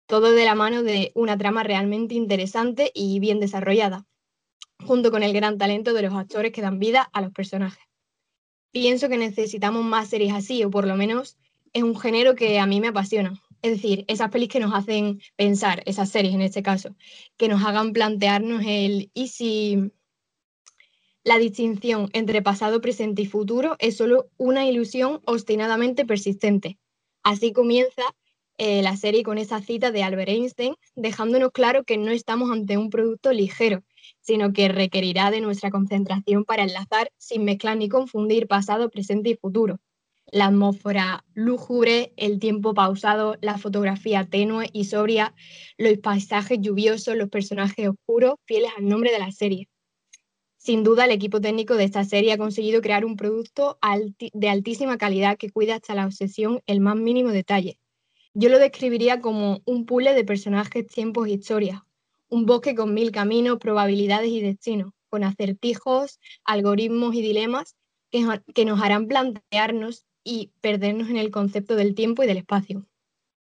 todo 0.07 0.33
de 0.33 0.45
la 0.45 0.55
mano 0.55 0.83
de 0.83 1.13
una 1.15 1.37
trama 1.37 1.63
realmente 1.63 2.15
interesante 2.15 2.91
y 2.95 3.21
bien 3.21 3.41
desarrollada, 3.41 4.07
junto 4.85 5.11
con 5.11 5.23
el 5.23 5.33
gran 5.33 5.59
talento 5.59 5.93
de 5.93 6.03
los 6.03 6.15
actores 6.15 6.53
que 6.53 6.63
dan 6.63 6.79
vida 6.79 7.09
a 7.13 7.21
los 7.21 7.33
personajes. 7.33 7.85
Pienso 8.71 9.09
que 9.09 9.19
necesitamos 9.19 9.85
más 9.85 10.09
series 10.09 10.35
así, 10.35 10.65
o 10.65 10.71
por 10.71 10.87
lo 10.87 10.97
menos 10.97 11.39
es 11.73 11.83
un 11.83 11.99
género 11.99 12.35
que 12.35 12.59
a 12.59 12.67
mí 12.67 12.81
me 12.81 12.89
apasiona. 12.89 13.41
Es 13.63 13.73
decir, 13.73 14.05
esas 14.07 14.31
pelis 14.31 14.49
que 14.49 14.61
nos 14.61 14.75
hacen 14.75 15.21
pensar, 15.35 15.83
esas 15.87 16.11
series 16.11 16.35
en 16.35 16.43
este 16.43 16.63
caso, 16.63 16.95
que 17.37 17.49
nos 17.49 17.65
hagan 17.65 17.93
plantearnos 17.93 18.63
el 18.67 19.11
y 19.15 19.29
si 19.29 19.93
la 21.27 21.39
distinción 21.39 22.09
entre 22.13 22.41
pasado, 22.41 22.81
presente 22.81 23.23
y 23.23 23.27
futuro 23.27 23.75
es 23.81 23.97
solo 23.97 24.29
una 24.37 24.65
ilusión 24.65 25.21
obstinadamente 25.25 26.07
persistente. 26.07 26.79
Así 27.25 27.53
comienza 27.53 28.03
eh, 28.59 28.81
la 28.81 28.97
serie 28.97 29.25
con 29.25 29.37
esa 29.37 29.61
cita 29.61 29.91
de 29.91 30.05
Albert 30.05 30.29
Einstein, 30.29 30.77
dejándonos 30.95 31.51
claro 31.51 31.83
que 31.83 31.99
no 31.99 32.13
estamos 32.13 32.53
ante 32.53 32.79
un 32.79 32.91
producto 32.91 33.33
ligero, 33.33 33.83
sino 34.21 34.53
que 34.53 34.69
requerirá 34.69 35.33
de 35.33 35.41
nuestra 35.41 35.73
concentración 35.73 36.45
para 36.45 36.63
enlazar 36.63 37.11
sin 37.19 37.45
mezclar 37.45 37.77
ni 37.77 37.89
confundir 37.89 38.47
pasado, 38.47 38.89
presente 38.89 39.31
y 39.31 39.37
futuro. 39.37 39.81
La 40.31 40.47
atmósfera 40.47 41.25
lúgubre, 41.35 42.13
el 42.17 42.39
tiempo 42.39 42.73
pausado, 42.73 43.37
la 43.41 43.59
fotografía 43.59 44.29
tenue 44.31 44.71
y 44.73 44.85
sobria, 44.85 45.35
los 45.77 45.99
paisajes 45.99 46.61
lluviosos, 46.61 47.17
los 47.17 47.31
personajes 47.31 47.89
oscuros, 47.89 48.35
fieles 48.45 48.71
al 48.79 48.87
nombre 48.87 49.11
de 49.11 49.19
la 49.19 49.33
serie. 49.33 49.69
Sin 50.67 50.83
duda, 50.83 51.05
el 51.05 51.13
equipo 51.13 51.41
técnico 51.41 51.77
de 51.77 51.85
esta 51.85 52.03
serie 52.03 52.33
ha 52.33 52.39
conseguido 52.39 52.83
crear 52.83 53.05
un 53.05 53.17
producto 53.17 53.79
de 54.33 54.49
altísima 54.49 54.99
calidad 54.99 55.39
que 55.39 55.49
cuida 55.49 55.77
hasta 55.77 55.95
la 55.95 56.05
obsesión 56.05 56.61
el 56.67 56.81
más 56.81 56.97
mínimo 56.97 57.31
detalle. 57.31 57.79
Yo 58.35 58.49
lo 58.49 58.59
describiría 58.59 59.21
como 59.21 59.63
un 59.65 59.87
puzzle 59.87 60.13
de 60.15 60.25
personajes, 60.25 60.89
tiempos 60.89 61.29
historias, 61.29 61.83
un 62.29 62.47
bosque 62.47 62.75
con 62.75 62.95
mil 62.95 63.13
caminos, 63.13 63.59
probabilidades 63.61 64.31
y 64.31 64.41
destinos, 64.41 64.91
con 65.09 65.23
acertijos, 65.23 66.19
algoritmos 66.43 67.15
y 67.15 67.23
dilemas 67.23 67.77
que, 68.11 68.27
que 68.53 68.65
nos 68.65 68.83
harán 68.83 69.07
plantearnos 69.07 70.05
y 70.25 70.51
perdernos 70.61 71.11
en 71.11 71.19
el 71.19 71.31
concepto 71.31 71.77
del 71.77 71.95
tiempo 71.95 72.25
y 72.25 72.27
del 72.27 72.39
espacio. 72.39 72.85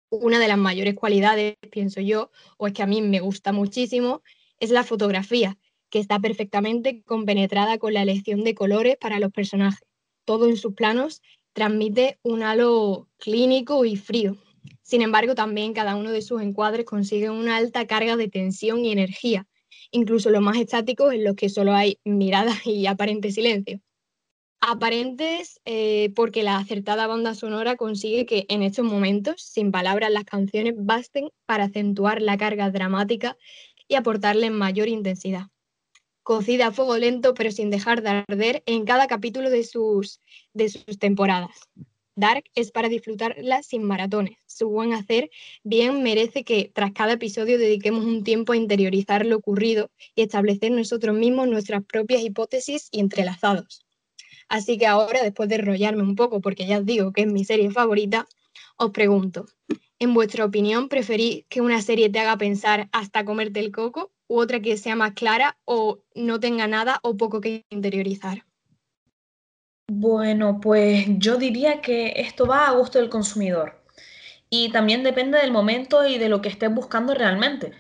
Una 0.10 0.38
de 0.38 0.50
las 0.50 0.58
mayores 0.58 0.96
cualidades, 0.96 1.56
pienso 1.72 2.02
yo, 2.02 2.30
o 2.58 2.68
es 2.68 2.74
que 2.74 2.84
a 2.84 2.88
mí 2.88 3.02
me 3.02 3.22
gusta 3.22 3.54
muchísimo, 3.54 4.22
es 4.60 4.70
la 4.70 4.84
fotografía, 4.84 5.58
que 5.90 6.00
está 6.00 6.20
perfectamente 6.20 7.04
compenetrada 7.04 7.78
con 7.78 7.94
la 7.94 8.02
elección 8.02 8.44
de 8.44 8.56
colores 8.56 8.98
para 8.98 9.20
los 9.20 9.32
personajes. 9.32 9.88
Todo 10.26 10.50
en 10.50 10.58
sus 10.58 10.74
planos 10.74 11.22
transmite 11.54 12.20
un 12.22 12.44
halo 12.44 13.08
clínico 13.18 13.86
y 13.86 13.96
frío. 13.96 14.38
Sin 14.82 15.02
embargo, 15.02 15.36
también 15.36 15.74
cada 15.74 15.96
uno 15.96 16.12
de 16.12 16.22
sus 16.22 16.42
encuadres 16.42 16.86
consigue 16.86 17.30
una 17.30 17.58
alta 17.58 17.88
carga 17.88 18.18
de 18.18 18.28
tensión 18.28 18.84
y 18.84 18.92
energía, 18.92 19.48
incluso 19.92 20.30
los 20.32 20.42
más 20.42 20.58
estáticos 20.58 21.14
en 21.14 21.24
los 21.24 21.36
que 21.36 21.50
solo 21.50 21.74
hay 21.74 22.00
miradas 22.04 22.58
y 22.66 22.86
aparente 22.88 23.32
silencio. 23.32 23.80
Aparentes 24.60 25.62
eh, 25.66 26.12
porque 26.16 26.42
la 26.44 26.58
acertada 26.58 27.08
banda 27.08 27.36
sonora 27.36 27.76
consigue 27.76 28.26
que 28.26 28.46
en 28.50 28.64
estos 28.64 28.86
momentos, 28.86 29.42
sin 29.42 29.72
palabras, 29.72 30.12
las 30.12 30.26
canciones 30.26 30.74
basten 30.76 31.30
para 31.46 31.66
acentuar 31.66 32.22
la 32.22 32.38
carga 32.38 32.72
dramática 32.72 33.38
y 33.88 33.96
aportarle 33.96 34.50
mayor 34.50 34.88
intensidad 34.88 35.48
cocida 36.26 36.68
a 36.68 36.72
fuego 36.72 36.98
lento 36.98 37.36
pero 37.36 37.52
sin 37.52 37.70
dejar 37.70 38.02
de 38.02 38.10
arder 38.10 38.64
en 38.66 38.84
cada 38.84 39.06
capítulo 39.06 39.52
de 39.52 39.64
sus, 39.64 40.22
de 40.54 40.70
sus 40.70 40.98
temporadas. 40.98 41.70
Dark 42.16 42.46
es 42.56 42.72
para 42.72 42.90
disfrutarla 42.90 43.62
sin 43.62 43.84
maratones. 43.84 44.36
Su 44.48 44.70
buen 44.70 44.94
hacer 44.94 45.30
bien 45.64 46.02
merece 46.02 46.44
que 46.44 46.72
tras 46.74 46.94
cada 46.94 47.14
episodio 47.14 47.60
dediquemos 47.60 48.06
un 48.06 48.24
tiempo 48.24 48.54
a 48.54 48.58
interiorizar 48.58 49.24
lo 49.24 49.38
ocurrido 49.38 49.92
y 50.16 50.24
establecer 50.24 50.72
nosotros 50.72 51.16
mismos 51.16 51.48
nuestras 51.48 51.84
propias 51.84 52.24
hipótesis 52.24 52.90
y 52.92 53.02
entrelazados. 53.02 53.86
Así 54.50 54.80
que 54.80 54.88
ahora, 54.88 55.22
después 55.22 55.48
de 55.50 55.56
enrollarme 55.56 56.02
un 56.02 56.16
poco, 56.16 56.42
porque 56.42 56.66
ya 56.66 56.80
os 56.80 56.86
digo 56.88 57.12
que 57.12 57.22
es 57.22 57.28
mi 57.28 57.46
serie 57.46 57.70
favorita, 57.70 58.28
os 58.78 58.90
pregunto, 58.90 59.46
en 60.00 60.14
vuestra 60.16 60.46
opinión, 60.46 60.90
¿preferís 60.90 61.46
que 61.50 61.62
una 61.62 61.84
serie 61.84 62.10
te 62.10 62.20
haga 62.20 62.38
pensar 62.38 62.90
hasta 62.92 63.26
comerte 63.26 63.60
el 63.60 63.72
coco 63.72 64.15
u 64.28 64.40
otra 64.40 64.60
que 64.60 64.78
sea 64.78 64.96
más 64.96 65.14
clara 65.14 65.58
o 65.66 66.00
no 66.14 66.40
tenga 66.40 66.68
nada 66.68 67.00
o 67.04 67.18
poco 67.18 67.42
que 67.42 67.66
interiorizar? 67.70 68.46
Bueno, 69.88 70.60
pues 70.60 71.06
yo 71.20 71.38
diría 71.38 71.82
que 71.82 72.14
esto 72.18 72.48
va 72.48 72.68
a 72.68 72.72
gusto 72.72 73.00
del 73.00 73.10
consumidor 73.10 73.84
y 74.50 74.72
también 74.72 75.04
depende 75.04 75.40
del 75.40 75.52
momento 75.52 76.08
y 76.08 76.18
de 76.18 76.30
lo 76.30 76.42
que 76.42 76.50
estés 76.50 76.74
buscando 76.74 77.14
realmente, 77.14 77.72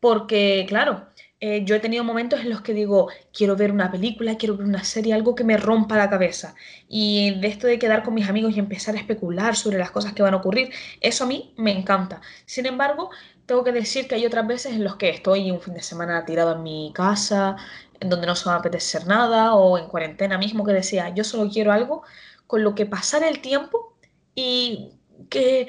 porque 0.00 0.64
claro, 0.68 1.06
eh, 1.44 1.64
yo 1.64 1.74
he 1.74 1.80
tenido 1.80 2.04
momentos 2.04 2.40
en 2.40 2.50
los 2.50 2.60
que 2.62 2.72
digo, 2.72 3.08
quiero 3.32 3.56
ver 3.56 3.72
una 3.72 3.90
película, 3.90 4.36
quiero 4.36 4.56
ver 4.56 4.64
una 4.66 4.84
serie, 4.84 5.12
algo 5.12 5.34
que 5.34 5.42
me 5.42 5.56
rompa 5.56 5.96
la 5.96 6.08
cabeza. 6.08 6.54
Y 6.88 7.40
de 7.40 7.48
esto 7.48 7.66
de 7.66 7.80
quedar 7.80 8.04
con 8.04 8.14
mis 8.14 8.28
amigos 8.28 8.54
y 8.54 8.60
empezar 8.60 8.94
a 8.94 8.98
especular 8.98 9.56
sobre 9.56 9.78
las 9.78 9.90
cosas 9.90 10.12
que 10.12 10.22
van 10.22 10.34
a 10.34 10.36
ocurrir, 10.36 10.70
eso 11.00 11.24
a 11.24 11.26
mí 11.26 11.52
me 11.56 11.72
encanta. 11.72 12.20
Sin 12.46 12.66
embargo, 12.66 13.10
tengo 13.46 13.64
que 13.64 13.72
decir 13.72 14.08
que 14.08 14.14
hay 14.14 14.26
otras 14.26 14.46
veces 14.46 14.72
en 14.74 14.84
los 14.84 14.96
que 14.96 15.10
estoy 15.10 15.50
un 15.50 15.60
fin 15.60 15.74
de 15.74 15.82
semana 15.82 16.24
tirado 16.24 16.54
en 16.56 16.62
mi 16.62 16.92
casa, 16.94 17.56
en 18.00 18.08
donde 18.10 18.26
no 18.26 18.34
se 18.36 18.48
me 18.48 18.54
apetece 18.56 18.98
apetecer 18.98 19.06
nada, 19.06 19.54
o 19.54 19.78
en 19.78 19.86
cuarentena 19.88 20.38
mismo, 20.38 20.64
que 20.64 20.72
decía, 20.72 21.08
yo 21.14 21.24
solo 21.24 21.50
quiero 21.50 21.72
algo 21.72 22.02
con 22.46 22.62
lo 22.64 22.74
que 22.74 22.86
pasar 22.86 23.22
el 23.24 23.40
tiempo 23.40 23.96
y 24.34 24.92
que 25.30 25.68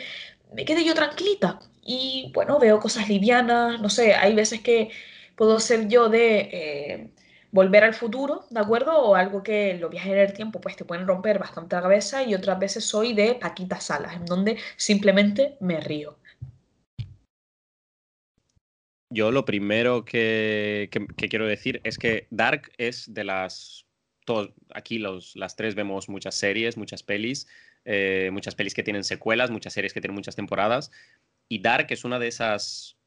me 0.53 0.65
quede 0.65 0.85
yo 0.85 0.93
tranquilita. 0.95 1.59
Y 1.81 2.31
bueno, 2.33 2.59
veo 2.59 2.79
cosas 2.79 3.09
livianas, 3.09 3.81
no 3.81 3.89
sé, 3.89 4.13
hay 4.15 4.35
veces 4.35 4.61
que 4.61 4.89
puedo 5.35 5.59
ser 5.59 5.87
yo 5.87 6.09
de 6.09 6.39
eh, 6.51 7.11
volver 7.51 7.83
al 7.83 7.93
futuro, 7.93 8.45
¿de 8.49 8.59
acuerdo? 8.59 8.97
O 8.99 9.15
algo 9.15 9.43
que 9.43 9.75
los 9.75 9.91
viajes 9.91 10.13
en 10.13 10.19
el 10.19 10.33
tiempo 10.33 10.61
pues 10.61 10.75
te 10.75 10.85
pueden 10.85 11.07
romper 11.07 11.39
bastante 11.39 11.75
la 11.75 11.81
cabeza 11.83 12.23
y 12.23 12.35
otras 12.35 12.59
veces 12.59 12.85
soy 12.85 13.13
de 13.13 13.35
Paquita 13.35 13.79
Salas, 13.79 14.15
en 14.15 14.25
donde 14.25 14.57
simplemente 14.77 15.57
me 15.59 15.79
río. 15.79 16.17
Yo 19.13 19.31
lo 19.31 19.45
primero 19.45 20.05
que, 20.05 20.89
quiero 21.15 21.45
decir 21.45 21.81
es 21.83 21.99
que 21.99 22.27
Dark 22.31 22.71
es 22.77 23.13
de 23.13 23.23
las... 23.23 23.85
aquí 24.73 24.97
los, 24.97 25.35
las 25.35 25.55
tres 25.55 25.75
vemos 25.75 26.09
muchas 26.09 26.33
series, 26.33 26.77
muchas 26.77 27.03
pelis, 27.03 27.47
eh, 27.85 28.29
muchas 28.33 28.55
pelis 28.55 28.73
que 28.73 28.81
tienen 28.81 29.03
secuelas, 29.03 29.51
muchas 29.51 29.73
series 29.73 29.93
que 29.93 30.01
tienen 30.01 30.15
muchas 30.15 30.35
temporadas. 30.35 30.91
Y 31.47 31.59
Dark 31.59 31.87
es 31.91 32.05
una 32.05 32.17
de 32.17 32.27
esas 32.27 32.97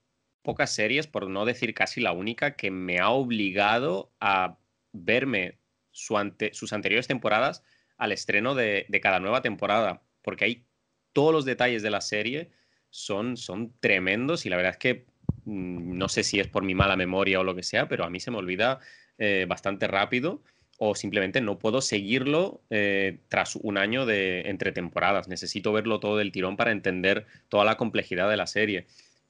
pocas 0.42 0.72
series, 0.72 1.08
por 1.08 1.28
no 1.28 1.44
decir 1.44 1.74
casi 1.74 2.00
la 2.00 2.12
única, 2.12 2.54
que 2.54 2.70
me 2.70 3.00
ha 3.00 3.10
obligado 3.10 4.12
a 4.20 4.58
verme 4.92 5.58
su 5.90 6.16
ante- 6.18 6.54
sus 6.54 6.72
anteriores 6.72 7.08
temporadas 7.08 7.64
al 7.96 8.12
estreno 8.12 8.54
de, 8.54 8.86
de 8.88 9.00
cada 9.00 9.18
nueva 9.18 9.42
temporada, 9.42 10.02
porque 10.22 10.44
ahí 10.44 10.66
todos 11.12 11.32
los 11.32 11.44
detalles 11.44 11.82
de 11.82 11.90
la 11.90 12.00
serie 12.00 12.50
son, 12.90 13.36
son 13.36 13.74
tremendos 13.80 14.46
y 14.46 14.50
la 14.50 14.56
verdad 14.56 14.72
es 14.72 14.78
que 14.78 15.06
no 15.46 16.08
sé 16.08 16.22
si 16.24 16.40
es 16.40 16.48
por 16.48 16.64
mi 16.64 16.74
mala 16.74 16.96
memoria 16.96 17.40
o 17.40 17.44
lo 17.44 17.54
que 17.54 17.62
sea, 17.62 17.88
pero 17.88 18.04
a 18.04 18.10
mí 18.10 18.20
se 18.20 18.30
me 18.30 18.38
olvida 18.38 18.80
eh, 19.18 19.46
bastante 19.48 19.86
rápido 19.86 20.42
o 20.78 20.94
simplemente 20.94 21.40
no 21.40 21.58
puedo 21.58 21.80
seguirlo 21.80 22.60
eh, 22.70 23.20
tras 23.28 23.56
un 23.56 23.78
año 23.78 24.04
de 24.06 24.42
entre 24.50 24.72
temporadas. 24.72 25.28
Necesito 25.28 25.72
verlo 25.72 26.00
todo 26.00 26.18
del 26.18 26.32
tirón 26.32 26.56
para 26.56 26.72
entender 26.72 27.26
toda 27.48 27.64
la 27.64 27.76
complejidad 27.76 28.28
de 28.28 28.36
la 28.36 28.46
serie. 28.46 28.86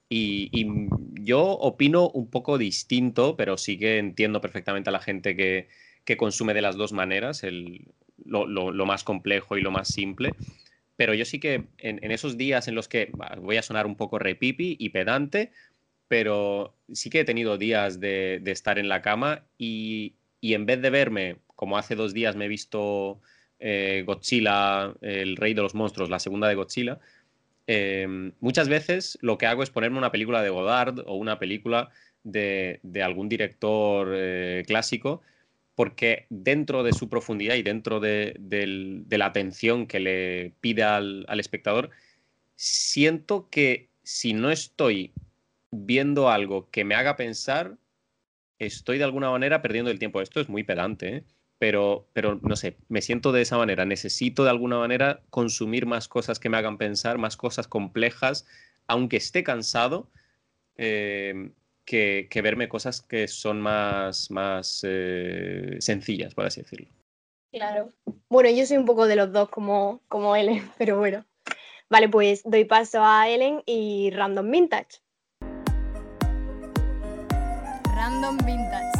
Y, 0.09 0.51
yo 1.23 1.43
opino 1.45 2.09
un 2.11 2.31
poco 2.31 2.59
distinto, 2.59 3.37
pero 3.37 3.57
sí 3.59 3.79
que 3.79 3.99
entiendo 3.99 4.41
perfectamente 4.41 4.91
a 4.91 4.93
la 4.93 5.01
gente 5.01 5.37
que, 5.37 5.69
que 6.05 6.17
consume 6.17 6.55
de 6.55 6.63
las 6.63 6.77
dos 6.77 6.93
maneras, 6.93 7.43
el, 7.43 7.89
lo, 8.25 8.47
lo- 8.47 8.87
más 8.87 9.03
complejo 9.05 9.57
y 9.57 9.63
lo 9.63 9.71
más 9.73 9.89
simple. 9.89 10.35
Pero 10.97 11.15
yo 11.15 11.25
sí 11.25 11.41
que 11.41 11.69
en, 11.79 12.03
en 12.03 12.11
esos 12.13 12.37
días 12.39 12.69
en 12.69 12.75
los 12.75 12.89
que 12.89 13.13
voy 13.41 13.57
a 13.57 13.63
sonar 13.63 13.87
un 13.87 13.97
poco 13.97 14.19
repipi 14.19 14.77
y 14.79 14.91
pedante, 14.91 15.53
pero 16.09 16.75
sí 16.93 17.11
que 17.11 17.21
he 17.21 17.25
tenido 17.25 17.59
días 17.59 18.01
de, 18.01 18.41
estar 18.47 18.79
en 18.79 18.89
la 18.89 19.03
cama 19.03 19.45
y, 19.59 20.15
en 20.41 20.67
vez 20.67 20.81
de 20.81 20.91
verme, 20.91 21.37
como 21.57 21.79
hace 21.79 21.95
dos 21.95 22.15
días 22.15 22.37
me 22.37 22.45
he 22.45 22.49
visto 22.49 23.21
eh, 23.59 24.05
Godzilla, 24.07 24.95
el 25.01 25.37
rey 25.37 25.55
de 25.55 25.63
los 25.63 25.75
monstruos, 25.75 26.11
la 26.11 26.19
segunda 26.19 26.49
de 26.49 26.55
Godzilla, 26.55 27.01
eh, 27.67 28.07
muchas 28.41 28.69
veces 28.69 29.19
lo 29.23 29.39
que 29.39 29.47
hago 29.47 29.63
es 29.63 29.71
ponerme 29.71 29.99
una 29.99 30.13
película 30.13 30.43
de 30.43 30.51
Godard 30.51 31.01
o 31.07 31.17
una 31.17 31.39
película 31.39 31.91
de, 32.23 32.81
algún 33.03 33.29
director 33.29 34.13
eh, 34.15 34.65
clásico, 34.67 35.23
porque 35.75 36.27
dentro 36.31 36.85
de 36.85 36.93
su 36.93 37.09
profundidad 37.09 37.57
y 37.57 37.63
dentro 37.63 37.99
de, 38.01 38.39
la 39.11 39.27
atención 39.27 39.87
que 39.87 40.01
le 40.01 40.53
pide 40.61 40.85
al 40.85 41.41
espectador, 41.41 41.91
siento 42.55 43.49
que 43.51 43.89
si 44.03 44.33
no 44.33 44.51
estoy 44.51 45.13
viendo 45.85 46.29
algo 46.31 46.71
que 46.71 46.85
me 46.85 46.95
haga 46.95 47.17
pensar, 47.17 47.77
estoy 48.59 48.99
de 48.99 49.05
alguna 49.05 49.31
manera 49.31 49.63
perdiendo 49.63 49.91
el 49.91 49.99
tiempo. 49.99 50.21
Esto 50.21 50.41
es 50.41 50.49
muy 50.49 50.65
pedante, 50.65 51.17
¿eh? 51.17 51.25
pero, 51.59 52.07
pero 52.13 52.39
no 52.43 52.57
sé, 52.57 52.77
me 52.89 53.03
siento 53.03 53.33
de 53.33 53.43
esa 53.43 53.59
manera. 53.59 53.85
Necesito 53.85 54.45
de 54.45 54.51
alguna 54.51 54.79
manera 54.79 55.23
consumir 55.31 55.87
más 55.87 56.09
cosas 56.09 56.39
que 56.39 56.49
me 56.49 56.57
hagan 56.57 56.79
pensar, 56.79 57.19
más 57.19 57.37
cosas 57.37 57.69
complejas, 57.69 58.47
aunque 58.87 59.17
esté 59.17 59.43
cansado, 59.43 60.09
eh, 60.77 61.51
que, 61.85 62.29
verme 62.43 62.69
cosas 62.69 63.01
que 63.01 63.29
son 63.29 63.61
más, 63.61 64.31
más 64.31 64.81
eh, 64.87 65.77
sencillas, 65.81 66.35
por 66.35 66.47
así 66.47 66.63
decirlo. 66.63 66.89
Claro. 67.53 67.93
Bueno, 68.29 68.51
yo 68.51 68.67
soy 68.67 68.77
un 68.77 68.85
poco 68.85 69.07
de 69.07 69.17
los 69.17 69.33
dos 69.33 69.49
como, 69.49 70.03
como 70.09 70.37
Ellen, 70.37 70.71
pero 70.79 70.99
bueno. 70.99 71.25
Vale, 71.89 72.09
pues 72.09 72.43
doy 72.45 72.65
paso 72.65 72.99
a 73.03 73.29
Ellen 73.29 73.63
y 73.65 74.11
Random 74.11 74.51
Vintage. 74.51 75.01
Random 78.17 78.39
Vintage. 78.47 78.99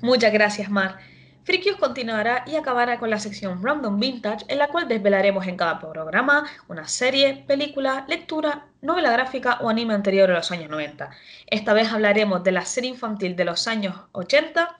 Muchas 0.00 0.32
gracias, 0.32 0.68
Mar. 0.68 0.98
Frikios 1.44 1.76
continuará 1.76 2.42
y 2.48 2.56
acabará 2.56 2.98
con 2.98 3.10
la 3.10 3.20
sección 3.20 3.62
Random 3.62 4.00
Vintage, 4.00 4.44
en 4.48 4.58
la 4.58 4.66
cual 4.66 4.88
desvelaremos 4.88 5.46
en 5.46 5.56
cada 5.56 5.78
programa 5.78 6.46
una 6.66 6.88
serie, 6.88 7.44
película, 7.46 8.04
lectura, 8.08 8.66
novela 8.82 9.12
gráfica 9.12 9.58
o 9.60 9.68
anime 9.68 9.94
anterior 9.94 10.28
a 10.32 10.34
los 10.34 10.50
años 10.50 10.68
90. 10.68 11.10
Esta 11.46 11.72
vez 11.74 11.92
hablaremos 11.92 12.42
de 12.42 12.50
la 12.52 12.64
serie 12.64 12.90
infantil 12.90 13.36
de 13.36 13.44
los 13.44 13.68
años 13.68 13.94
80, 14.10 14.76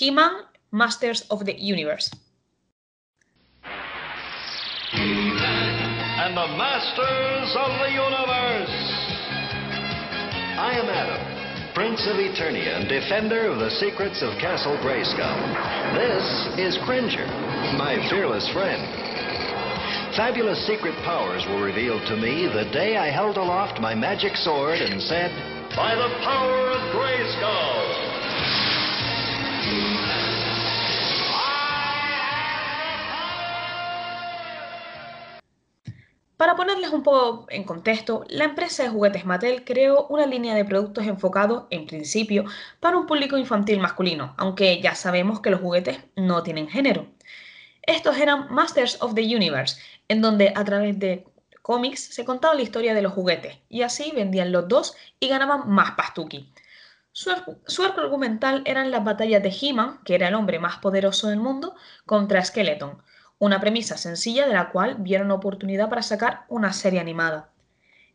He-Man, 0.00 0.32
Masters 0.72 1.26
of 1.28 1.44
the 1.44 1.56
Universe. 1.60 2.10
and 6.22 6.36
the 6.36 6.46
masters 6.58 7.56
of 7.56 7.70
the 7.78 7.90
universe. 7.90 8.99
I 10.60 10.76
am 10.76 10.90
Adam, 10.92 11.72
Prince 11.72 12.06
of 12.06 12.16
Eternia 12.20 12.76
and 12.76 12.86
defender 12.86 13.48
of 13.48 13.60
the 13.60 13.70
secrets 13.80 14.20
of 14.20 14.36
Castle 14.36 14.76
Grayskull. 14.84 15.40
This 15.96 16.60
is 16.60 16.76
Cringer, 16.84 17.24
my 17.80 17.96
fearless 18.10 18.46
friend. 18.52 18.84
Fabulous 20.14 20.60
secret 20.66 20.94
powers 21.02 21.46
were 21.48 21.64
revealed 21.64 22.04
to 22.08 22.16
me 22.18 22.44
the 22.44 22.68
day 22.76 22.98
I 22.98 23.08
held 23.08 23.38
aloft 23.38 23.80
my 23.80 23.94
magic 23.94 24.36
sword 24.36 24.82
and 24.82 25.00
said, 25.00 25.32
By 25.74 25.94
the 25.96 26.12
power 26.20 26.68
of 26.76 26.92
Grayskull! 26.92 28.09
Para 36.40 36.56
ponerles 36.56 36.88
un 36.88 37.02
poco 37.02 37.44
en 37.50 37.64
contexto, 37.64 38.24
la 38.30 38.44
empresa 38.44 38.82
de 38.82 38.88
juguetes 38.88 39.26
Mattel 39.26 39.62
creó 39.62 40.06
una 40.06 40.24
línea 40.24 40.54
de 40.54 40.64
productos 40.64 41.06
enfocados, 41.06 41.64
en 41.68 41.86
principio, 41.86 42.46
para 42.80 42.96
un 42.96 43.04
público 43.04 43.36
infantil 43.36 43.78
masculino, 43.78 44.32
aunque 44.38 44.80
ya 44.80 44.94
sabemos 44.94 45.40
que 45.40 45.50
los 45.50 45.60
juguetes 45.60 45.98
no 46.16 46.42
tienen 46.42 46.70
género. 46.70 47.08
Estos 47.82 48.16
eran 48.16 48.50
Masters 48.50 49.02
of 49.02 49.12
the 49.14 49.36
Universe, 49.36 49.78
en 50.08 50.22
donde 50.22 50.54
a 50.56 50.64
través 50.64 50.98
de 50.98 51.26
cómics 51.60 52.00
se 52.04 52.24
contaba 52.24 52.54
la 52.54 52.62
historia 52.62 52.94
de 52.94 53.02
los 53.02 53.12
juguetes, 53.12 53.58
y 53.68 53.82
así 53.82 54.10
vendían 54.10 54.50
los 54.50 54.66
dos 54.66 54.96
y 55.20 55.28
ganaban 55.28 55.68
más 55.68 55.90
pastuki. 55.90 56.50
Su, 57.12 57.32
arco 57.32 58.00
argumental 58.00 58.62
eran 58.64 58.90
las 58.90 59.04
batallas 59.04 59.42
de 59.42 59.50
He-Man, 59.60 60.00
que 60.06 60.14
era 60.14 60.28
el 60.28 60.34
hombre 60.34 60.58
más 60.58 60.78
poderoso 60.78 61.28
del 61.28 61.38
mundo, 61.38 61.74
contra 62.06 62.42
Skeleton, 62.42 63.02
una 63.40 63.58
premisa 63.58 63.96
sencilla 63.96 64.46
de 64.46 64.52
la 64.52 64.70
cual 64.70 64.96
vieron 64.98 65.30
oportunidad 65.30 65.88
para 65.88 66.02
sacar 66.02 66.44
una 66.48 66.74
serie 66.74 67.00
animada. 67.00 67.48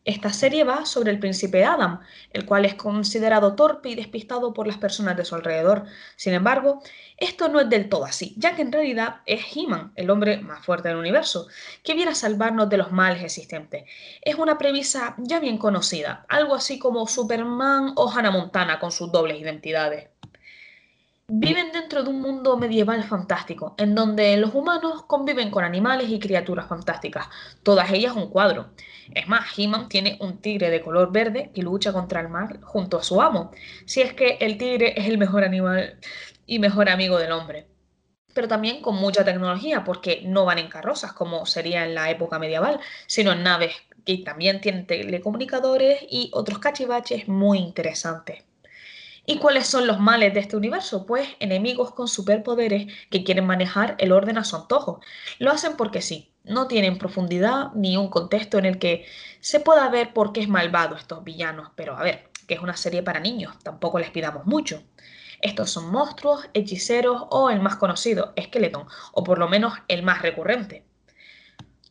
Esta 0.04 0.32
serie 0.32 0.62
va 0.62 0.86
sobre 0.86 1.10
el 1.10 1.18
príncipe 1.18 1.64
Adam, 1.64 1.98
el 2.32 2.46
cual 2.46 2.64
es 2.64 2.74
considerado 2.74 3.56
torpe 3.56 3.88
y 3.88 3.96
despistado 3.96 4.54
por 4.54 4.68
las 4.68 4.78
personas 4.78 5.16
de 5.16 5.24
su 5.24 5.34
alrededor. 5.34 5.86
Sin 6.14 6.32
embargo, 6.32 6.80
esto 7.16 7.48
no 7.48 7.58
es 7.58 7.68
del 7.68 7.88
todo 7.88 8.04
así, 8.04 8.36
ya 8.38 8.54
que 8.54 8.62
en 8.62 8.70
realidad 8.70 9.16
es 9.26 9.44
He-Man, 9.52 9.92
el 9.96 10.10
hombre 10.10 10.38
más 10.38 10.64
fuerte 10.64 10.86
del 10.86 10.98
universo, 10.98 11.48
que 11.82 11.94
viene 11.94 12.12
a 12.12 12.14
salvarnos 12.14 12.68
de 12.68 12.76
los 12.76 12.92
males 12.92 13.24
existentes. 13.24 13.82
Es 14.22 14.36
una 14.36 14.58
premisa 14.58 15.16
ya 15.18 15.40
bien 15.40 15.58
conocida, 15.58 16.24
algo 16.28 16.54
así 16.54 16.78
como 16.78 17.08
Superman 17.08 17.94
o 17.96 18.08
Hannah 18.08 18.30
Montana 18.30 18.78
con 18.78 18.92
sus 18.92 19.10
dobles 19.10 19.40
identidades. 19.40 20.08
Viven 21.28 21.72
dentro 21.72 22.04
de 22.04 22.10
un 22.10 22.20
mundo 22.20 22.56
medieval 22.56 23.02
fantástico, 23.02 23.74
en 23.78 23.96
donde 23.96 24.36
los 24.36 24.54
humanos 24.54 25.02
conviven 25.08 25.50
con 25.50 25.64
animales 25.64 26.08
y 26.08 26.20
criaturas 26.20 26.68
fantásticas, 26.68 27.26
todas 27.64 27.90
ellas 27.90 28.14
un 28.14 28.30
cuadro. 28.30 28.70
Es 29.12 29.26
más, 29.26 29.58
He-Man 29.58 29.88
tiene 29.88 30.18
un 30.20 30.38
tigre 30.38 30.70
de 30.70 30.80
color 30.80 31.10
verde 31.10 31.50
que 31.52 31.62
lucha 31.62 31.92
contra 31.92 32.20
el 32.20 32.28
mal 32.28 32.60
junto 32.62 32.98
a 32.98 33.02
su 33.02 33.20
amo, 33.20 33.50
si 33.86 34.02
es 34.02 34.14
que 34.14 34.38
el 34.40 34.56
tigre 34.56 34.94
es 34.96 35.08
el 35.08 35.18
mejor 35.18 35.42
animal 35.42 35.98
y 36.46 36.60
mejor 36.60 36.88
amigo 36.88 37.18
del 37.18 37.32
hombre. 37.32 37.66
Pero 38.32 38.46
también 38.46 38.80
con 38.80 38.94
mucha 38.94 39.24
tecnología, 39.24 39.82
porque 39.82 40.22
no 40.24 40.44
van 40.44 40.58
en 40.58 40.68
carrozas 40.68 41.12
como 41.12 41.44
sería 41.44 41.84
en 41.84 41.96
la 41.96 42.08
época 42.08 42.38
medieval, 42.38 42.78
sino 43.08 43.32
en 43.32 43.42
naves 43.42 43.74
que 44.04 44.18
también 44.18 44.60
tienen 44.60 44.86
telecomunicadores 44.86 46.06
y 46.08 46.30
otros 46.32 46.60
cachivaches 46.60 47.26
muy 47.26 47.58
interesantes. 47.58 48.44
¿Y 49.28 49.38
cuáles 49.38 49.66
son 49.66 49.88
los 49.88 49.98
males 49.98 50.32
de 50.32 50.40
este 50.40 50.56
universo? 50.56 51.04
Pues 51.04 51.28
enemigos 51.40 51.90
con 51.92 52.06
superpoderes 52.06 52.86
que 53.10 53.24
quieren 53.24 53.44
manejar 53.44 53.96
el 53.98 54.12
orden 54.12 54.38
a 54.38 54.44
su 54.44 54.54
antojo. 54.54 55.00
Lo 55.40 55.50
hacen 55.50 55.76
porque 55.76 56.00
sí, 56.00 56.32
no 56.44 56.68
tienen 56.68 56.96
profundidad 56.96 57.72
ni 57.74 57.96
un 57.96 58.08
contexto 58.08 58.56
en 58.56 58.66
el 58.66 58.78
que 58.78 59.04
se 59.40 59.58
pueda 59.58 59.88
ver 59.88 60.12
por 60.12 60.32
qué 60.32 60.42
es 60.42 60.48
malvado 60.48 60.94
estos 60.94 61.24
villanos. 61.24 61.70
Pero 61.74 61.96
a 61.96 62.04
ver, 62.04 62.30
que 62.46 62.54
es 62.54 62.60
una 62.60 62.76
serie 62.76 63.02
para 63.02 63.18
niños, 63.18 63.58
tampoco 63.64 63.98
les 63.98 64.10
pidamos 64.10 64.46
mucho. 64.46 64.84
Estos 65.40 65.70
son 65.70 65.90
monstruos, 65.90 66.48
hechiceros 66.54 67.24
o 67.30 67.50
el 67.50 67.60
más 67.60 67.76
conocido, 67.76 68.32
Skeleton, 68.40 68.86
o 69.12 69.24
por 69.24 69.38
lo 69.38 69.48
menos 69.48 69.74
el 69.88 70.04
más 70.04 70.22
recurrente. 70.22 70.84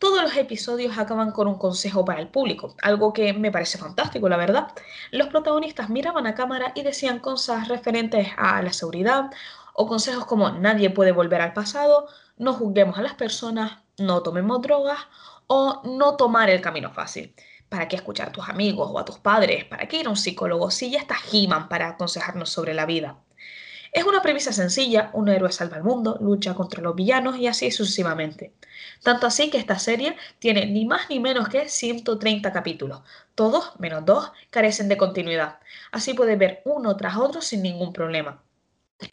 Todos 0.05 0.21
los 0.21 0.37
episodios 0.37 0.99
acaban 0.99 1.31
con 1.31 1.47
un 1.47 1.57
consejo 1.57 2.05
para 2.05 2.21
el 2.21 2.27
público, 2.27 2.75
algo 2.83 3.11
que 3.11 3.33
me 3.33 3.51
parece 3.51 3.79
fantástico, 3.79 4.29
la 4.29 4.37
verdad. 4.37 4.67
Los 5.09 5.29
protagonistas 5.29 5.89
miraban 5.89 6.27
a 6.27 6.35
cámara 6.35 6.73
y 6.75 6.83
decían 6.83 7.17
cosas 7.17 7.69
referentes 7.69 8.27
a 8.37 8.61
la 8.61 8.71
seguridad 8.71 9.31
o 9.73 9.87
consejos 9.87 10.27
como 10.27 10.51
nadie 10.51 10.91
puede 10.91 11.11
volver 11.11 11.41
al 11.41 11.53
pasado, 11.53 12.07
no 12.37 12.53
juzguemos 12.53 12.99
a 12.99 13.01
las 13.01 13.15
personas, 13.15 13.79
no 13.97 14.21
tomemos 14.21 14.61
drogas 14.61 14.99
o 15.47 15.81
no 15.85 16.15
tomar 16.15 16.51
el 16.51 16.61
camino 16.61 16.91
fácil. 16.91 17.33
¿Para 17.67 17.87
qué 17.87 17.95
escuchar 17.95 18.27
a 18.29 18.31
tus 18.31 18.47
amigos 18.47 18.91
o 18.93 18.99
a 18.99 19.05
tus 19.05 19.17
padres? 19.17 19.65
¿Para 19.65 19.87
qué 19.87 20.01
ir 20.01 20.05
a 20.05 20.11
un 20.11 20.17
psicólogo 20.17 20.69
si 20.69 20.91
ya 20.91 20.99
está 20.99 21.15
He-Man 21.31 21.67
para 21.67 21.87
aconsejarnos 21.87 22.51
sobre 22.51 22.75
la 22.75 22.85
vida? 22.85 23.24
Es 23.95 24.03
una 24.03 24.21
premisa 24.21 24.51
sencilla, 24.51 25.09
un 25.13 25.29
héroe 25.29 25.53
salva 25.53 25.77
al 25.77 25.83
mundo, 25.83 26.17
lucha 26.19 26.53
contra 26.53 26.81
los 26.83 26.95
villanos 26.95 27.37
y 27.37 27.47
así 27.47 27.71
sucesivamente. 27.71 28.53
Tanto 29.01 29.25
así 29.25 29.49
que 29.49 29.57
esta 29.57 29.79
serie 29.79 30.17
tiene 30.37 30.65
ni 30.65 30.85
más 30.85 31.09
ni 31.09 31.21
menos 31.21 31.47
que 31.47 31.69
130 31.69 32.51
capítulos. 32.51 33.03
Todos, 33.35 33.71
menos 33.79 34.05
dos, 34.05 34.33
carecen 34.49 34.89
de 34.89 34.97
continuidad. 34.97 35.59
Así 35.93 36.13
puedes 36.13 36.37
ver 36.37 36.61
uno 36.65 36.97
tras 36.97 37.15
otro 37.15 37.41
sin 37.41 37.61
ningún 37.63 37.93
problema. 37.93 38.43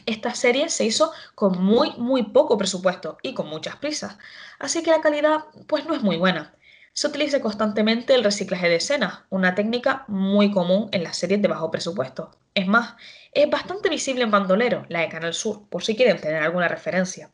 Esta 0.05 0.35
serie 0.35 0.67
se 0.67 0.83
hizo 0.83 1.13
con 1.33 1.63
muy, 1.63 1.91
muy 1.97 2.23
poco 2.23 2.57
presupuesto 2.57 3.17
y 3.21 3.33
con 3.33 3.47
muchas 3.47 3.77
prisas, 3.77 4.17
así 4.59 4.83
que 4.83 4.91
la 4.91 5.01
calidad 5.01 5.45
pues 5.67 5.85
no 5.85 5.95
es 5.95 6.01
muy 6.03 6.17
buena. 6.17 6.55
Se 6.95 7.07
utiliza 7.07 7.41
constantemente 7.41 8.13
el 8.13 8.23
reciclaje 8.23 8.69
de 8.69 8.75
escenas, 8.75 9.21
una 9.31 9.55
técnica 9.55 10.05
muy 10.07 10.51
común 10.51 10.89
en 10.91 11.01
las 11.03 11.17
series 11.17 11.41
de 11.41 11.47
bajo 11.47 11.71
presupuesto. 11.71 12.37
Es 12.53 12.67
más, 12.67 12.93
es 13.31 13.49
bastante 13.49 13.89
visible 13.89 14.23
en 14.23 14.29
Bandolero, 14.29 14.85
la 14.89 14.99
de 14.99 15.09
Canal 15.09 15.33
Sur, 15.33 15.67
por 15.69 15.83
si 15.83 15.95
quieren 15.95 16.21
tener 16.21 16.43
alguna 16.43 16.67
referencia. 16.67 17.31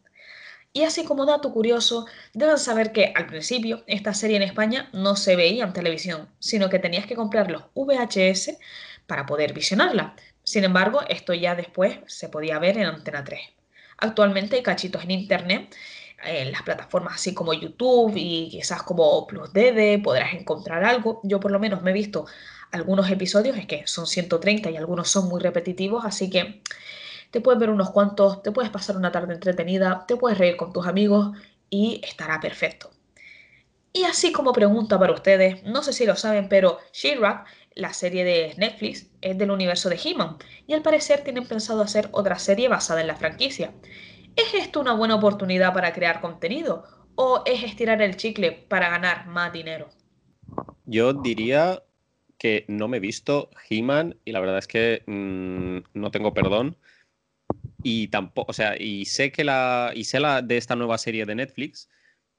Y 0.72 0.84
así 0.84 1.04
como 1.04 1.26
dato 1.26 1.52
curioso, 1.52 2.06
deben 2.34 2.58
saber 2.58 2.93
que 2.93 3.12
al 3.13 3.28
principio 3.28 3.84
esta 3.86 4.13
serie 4.13 4.38
en 4.38 4.43
España 4.43 4.89
no 4.93 5.17
se 5.17 5.36
veía 5.36 5.65
en 5.65 5.74
televisión, 5.74 6.30
sino 6.39 6.69
que 6.69 6.80
tenías 6.80 7.06
que 7.06 7.15
comprar 7.15 7.52
los 7.52 7.63
VHS 7.76 8.58
para 9.08 9.26
poder 9.26 9.52
visionarla. 9.52 10.15
Sin 10.43 10.63
embargo, 10.63 11.02
esto 11.10 11.34
ya 11.34 11.56
después 11.56 11.98
se 12.06 12.30
podía 12.30 12.60
ver 12.60 12.78
en 12.78 12.86
Antena 12.86 13.26
3. 13.26 13.41
Actualmente 13.98 14.56
hay 14.56 14.63
cachitos 14.63 15.04
en 15.04 15.12
internet, 15.12 15.76
en 16.23 16.51
las 16.51 16.63
plataformas 16.63 17.15
así 17.15 17.34
como 17.34 17.53
YouTube 17.53 18.13
y 18.15 18.49
quizás 18.49 18.84
como 18.84 19.25
Plus 19.27 19.51
DD 19.53 20.01
podrás 20.03 20.34
encontrar 20.34 20.84
algo. 20.84 21.21
Yo 21.23 21.39
por 21.39 21.51
lo 21.51 21.60
menos 21.60 21.82
me 21.82 21.91
he 21.91 21.93
visto 21.93 22.25
algunos 22.71 23.10
episodios, 23.10 23.58
es 23.58 23.65
que 23.65 23.88
son 23.88 24.05
130 24.08 24.69
y 24.69 24.77
algunos 24.77 25.10
son 25.10 25.27
muy 25.27 25.41
repetitivos, 25.41 26.05
así 26.05 26.29
que 26.29 26.62
te 27.32 27.41
puedes 27.41 27.60
ver 27.60 27.69
unos 27.69 27.91
cuantos, 27.91 28.41
te 28.43 28.51
puedes 28.51 28.71
pasar 28.71 28.97
una 28.97 29.12
tarde 29.12 29.34
entretenida, 29.34 30.05
te 30.08 30.15
puedes 30.15 30.38
reír 30.38 30.58
con 30.58 30.73
tus 30.73 30.88
amigos 30.88 31.36
y 31.69 32.01
estará 32.03 32.39
perfecto. 32.39 32.91
Y 33.91 34.03
así 34.03 34.32
como 34.32 34.53
pregunta 34.53 34.99
para 34.99 35.13
ustedes, 35.13 35.63
no 35.63 35.82
sé 35.82 35.93
si 35.93 36.05
lo 36.05 36.15
saben, 36.15 36.47
pero 36.47 36.77
She-Ra, 36.93 37.45
la 37.73 37.93
serie 37.93 38.23
de 38.23 38.53
Netflix, 38.58 39.08
es 39.21 39.38
del 39.38 39.51
universo 39.51 39.89
de 39.89 39.99
He-Man 40.03 40.38
y 40.67 40.73
al 40.73 40.82
parecer 40.82 41.23
tienen 41.23 41.47
pensado 41.47 41.82
hacer 41.82 42.10
otra 42.12 42.38
serie 42.38 42.67
basada 42.67 43.01
en 43.01 43.08
la 43.08 43.15
franquicia. 43.15 43.73
¿Es 44.39 44.54
esto 44.54 44.80
una 44.80 44.93
buena 44.93 45.15
oportunidad 45.15 45.73
para 45.73 45.91
crear 45.91 46.21
contenido 46.21 46.86
o 47.15 47.43
es 47.45 47.62
estirar 47.62 48.02
el 48.02 48.15
chicle 48.15 48.54
para 48.54 48.89
ganar 48.89 49.28
más 49.28 49.52
dinero? 49.52 49.89
Yo 50.86 51.12
diría 51.12 51.84
que 52.38 52.63
no 52.69 52.88
me 52.88 52.97
he 52.97 52.99
visto 53.02 53.49
He-Man 53.69 54.15
y 54.23 54.32
la 54.32 54.39
verdad 54.39 54.60
es 54.60 54.67
que 54.67 55.04
mm, 55.06 55.99
no 55.99 56.12
tengo 56.12 56.34
perdón. 56.34 56.78
Y 57.84 58.08
tampoco, 58.08 58.52
o 58.52 58.54
sea, 58.54 58.82
y 58.82 59.06
sé 59.06 59.32
que 59.34 59.43
la. 59.43 59.91
Y 59.93 60.06
sé 60.06 60.21
la 60.21 60.41
de 60.41 60.56
esta 60.56 60.78
nueva 60.78 60.97
serie 60.97 61.25
de 61.25 61.36
Netflix. 61.36 61.89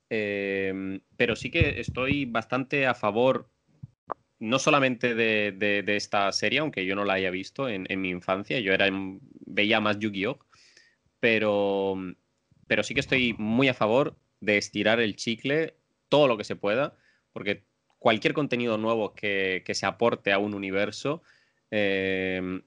Em, 0.08 1.00
pero 1.16 1.36
sí 1.36 1.50
que 1.50 1.80
estoy 1.80 2.24
bastante 2.24 2.86
a 2.86 2.94
favor. 2.94 3.50
No 4.38 4.58
solamente 4.58 5.14
de, 5.14 5.84
esta 5.86 6.32
serie, 6.32 6.60
aunque 6.60 6.86
yo 6.86 6.96
no 6.96 7.04
la 7.04 7.14
haya 7.14 7.30
visto 7.30 7.68
en, 7.68 7.86
mi 8.00 8.08
infancia, 8.08 8.58
yo 8.58 8.72
era 8.72 8.88
veía 9.44 9.80
más 9.80 9.98
Yu-Gi-Oh! 9.98 10.38
Pero, 11.20 11.96
pero 12.66 12.82
sí 12.82 12.94
que 12.94 13.00
estoy 13.00 13.34
muy 13.38 13.68
a 13.68 13.74
favor 13.74 14.16
de 14.40 14.56
estirar 14.56 15.00
el 15.00 15.16
chicle 15.16 15.76
todo 16.08 16.26
lo 16.26 16.36
que 16.36 16.44
se 16.44 16.56
pueda, 16.56 16.96
porque 17.32 17.64
cualquier 17.98 18.34
contenido 18.34 18.78
nuevo 18.78 19.14
que, 19.14 19.62
se 19.72 19.86
aporte 19.86 20.32
a 20.32 20.38
un 20.38 20.54
universo, 20.54 21.22
em, 21.70 22.62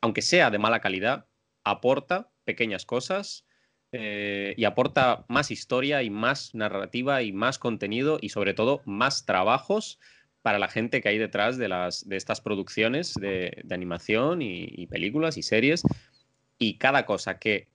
aunque 0.00 0.22
sea 0.22 0.50
de 0.50 0.58
mala 0.58 0.80
calidad, 0.80 1.26
aporta 1.62 2.30
pequeñas 2.44 2.84
cosas 2.84 3.46
eh, 3.92 4.54
y 4.56 4.64
aporta 4.64 5.24
más 5.28 5.50
historia 5.50 6.02
y 6.02 6.10
más 6.10 6.54
narrativa 6.54 7.22
y 7.22 7.32
más 7.32 7.58
contenido 7.58 8.18
y 8.20 8.30
sobre 8.30 8.54
todo 8.54 8.80
más 8.86 9.26
trabajos 9.26 10.00
para 10.40 10.58
la 10.58 10.68
gente 10.68 11.00
que 11.00 11.08
hay 11.08 11.18
detrás 11.18 11.56
de, 11.56 11.68
las, 11.68 12.08
de 12.08 12.16
estas 12.16 12.40
producciones 12.40 13.14
de, 13.14 13.64
animación 13.70 14.42
y, 14.42 14.86
películas 14.88 15.36
y 15.36 15.42
series. 15.42 15.82
Y 16.58 16.78
cada 16.78 17.06
cosa 17.06 17.38
que 17.38 17.68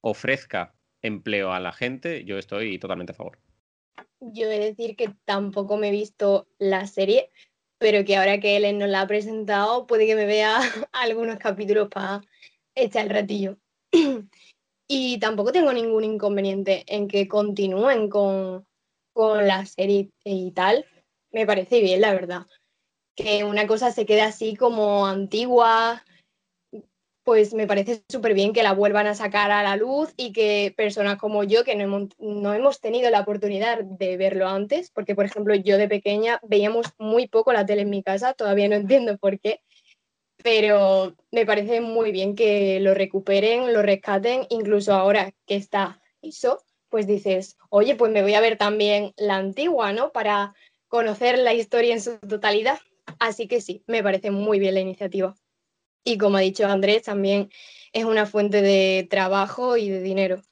ofrezca 0.00 0.74
empleo 1.02 1.52
a 1.52 1.60
la 1.60 1.72
gente, 1.72 2.24
yo 2.24 2.38
estoy 2.38 2.78
totalmente 2.78 3.12
a 3.12 3.16
favor. 3.16 3.38
Yo 4.20 4.46
he 4.46 4.58
de 4.58 4.66
decir 4.66 4.96
que 4.96 5.14
tampoco 5.24 5.76
me 5.76 5.88
he 5.88 5.92
visto 5.92 6.46
la 6.58 6.86
serie, 6.86 7.30
pero 7.78 8.04
que 8.04 8.16
ahora 8.16 8.40
que 8.40 8.56
él 8.56 8.78
nos 8.78 8.88
la 8.88 9.02
ha 9.02 9.06
presentado, 9.06 9.86
puede 9.86 10.06
que 10.06 10.14
me 10.14 10.26
vea 10.26 10.60
algunos 10.92 11.38
capítulos 11.38 11.88
para 11.88 12.20
echa 12.74 13.00
el 13.00 13.10
ratillo. 13.10 13.56
y 14.88 15.18
tampoco 15.18 15.52
tengo 15.52 15.72
ningún 15.72 16.04
inconveniente 16.04 16.84
en 16.86 17.08
que 17.08 17.28
continúen 17.28 18.08
con, 18.08 18.66
con 19.12 19.46
la 19.46 19.64
serie 19.64 20.10
y 20.24 20.50
tal. 20.52 20.84
Me 21.32 21.46
parece 21.46 21.80
bien, 21.80 22.00
la 22.00 22.12
verdad. 22.12 22.46
Que 23.16 23.44
una 23.44 23.66
cosa 23.66 23.92
se 23.92 24.04
quede 24.04 24.22
así 24.22 24.56
como 24.56 25.06
antigua, 25.06 26.04
pues 27.24 27.54
me 27.54 27.66
parece 27.66 28.02
súper 28.08 28.34
bien 28.34 28.52
que 28.52 28.62
la 28.62 28.72
vuelvan 28.72 29.06
a 29.06 29.14
sacar 29.14 29.50
a 29.50 29.62
la 29.62 29.76
luz 29.76 30.12
y 30.16 30.32
que 30.32 30.72
personas 30.76 31.16
como 31.18 31.44
yo, 31.44 31.64
que 31.64 31.74
no 31.74 31.84
hemos, 31.84 32.08
no 32.18 32.54
hemos, 32.54 32.80
tenido 32.80 33.10
la 33.10 33.20
oportunidad 33.20 33.84
de 33.84 34.16
verlo 34.16 34.48
antes, 34.48 34.90
porque 34.90 35.14
por 35.14 35.26
ejemplo 35.26 35.54
yo 35.54 35.78
de 35.78 35.88
pequeña 35.88 36.40
veíamos 36.42 36.86
muy 36.98 37.28
poco 37.28 37.52
la 37.52 37.66
tele 37.66 37.82
en 37.82 37.90
mi 37.90 38.02
casa, 38.02 38.32
todavía 38.32 38.68
no 38.68 38.76
entiendo 38.76 39.18
por 39.18 39.38
qué, 39.38 39.60
pero 40.42 41.14
me 41.30 41.46
parece 41.46 41.80
muy 41.80 42.12
bien 42.12 42.34
que 42.34 42.80
lo 42.80 42.94
recuperen, 42.94 43.72
lo 43.72 43.82
rescaten, 43.82 44.46
incluso 44.48 44.94
ahora 44.94 45.32
que 45.46 45.56
está 45.56 46.00
eso, 46.22 46.62
pues 46.88 47.06
dices, 47.06 47.56
oye, 47.68 47.94
pues 47.94 48.12
me 48.12 48.22
voy 48.22 48.34
a 48.34 48.40
ver 48.40 48.56
también 48.56 49.12
la 49.16 49.36
antigua, 49.36 49.92
¿no? 49.92 50.10
Para 50.12 50.54
conocer 50.88 51.38
la 51.38 51.54
historia 51.54 51.94
en 51.94 52.00
su 52.00 52.18
totalidad. 52.18 52.78
Así 53.18 53.46
que 53.46 53.60
sí, 53.60 53.84
me 53.86 54.02
parece 54.02 54.30
muy 54.30 54.58
bien 54.58 54.74
la 54.74 54.80
iniciativa. 54.80 55.36
Y 56.04 56.18
como 56.18 56.38
ha 56.38 56.40
dicho 56.40 56.66
Andrés, 56.66 57.02
también 57.02 57.50
es 57.92 58.04
una 58.04 58.26
fuente 58.26 58.62
de 58.62 59.06
trabajo 59.10 59.76
y 59.76 59.88
de 59.88 60.00
dinero. 60.00 60.42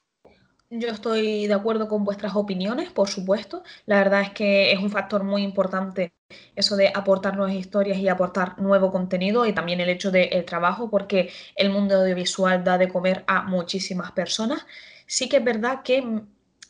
Yo 0.71 0.89
estoy 0.89 1.47
de 1.47 1.53
acuerdo 1.55 1.87
con 1.87 2.03
vuestras 2.03 2.35
opiniones, 2.35 2.91
por 2.91 3.09
supuesto. 3.09 3.63
La 3.87 3.97
verdad 3.97 4.21
es 4.21 4.29
que 4.29 4.71
es 4.71 4.79
un 4.79 4.91
factor 4.91 5.23
muy 5.23 5.41
importante 5.41 6.13
eso 6.55 6.75
de 6.75 6.89
aportar 6.93 7.35
nuevas 7.35 7.55
historias 7.55 7.97
y 7.97 8.07
aportar 8.07 8.59
nuevo 8.61 8.91
contenido 8.91 9.47
y 9.47 9.53
también 9.53 9.79
el 9.79 9.89
hecho 9.89 10.11
del 10.11 10.45
trabajo, 10.45 10.91
porque 10.91 11.31
el 11.55 11.71
mundo 11.71 11.95
audiovisual 11.95 12.63
da 12.63 12.77
de 12.77 12.87
comer 12.87 13.23
a 13.25 13.41
muchísimas 13.41 14.11
personas. 14.11 14.67
Sí 15.07 15.27
que 15.27 15.37
es 15.37 15.43
verdad 15.43 15.81
que 15.83 16.21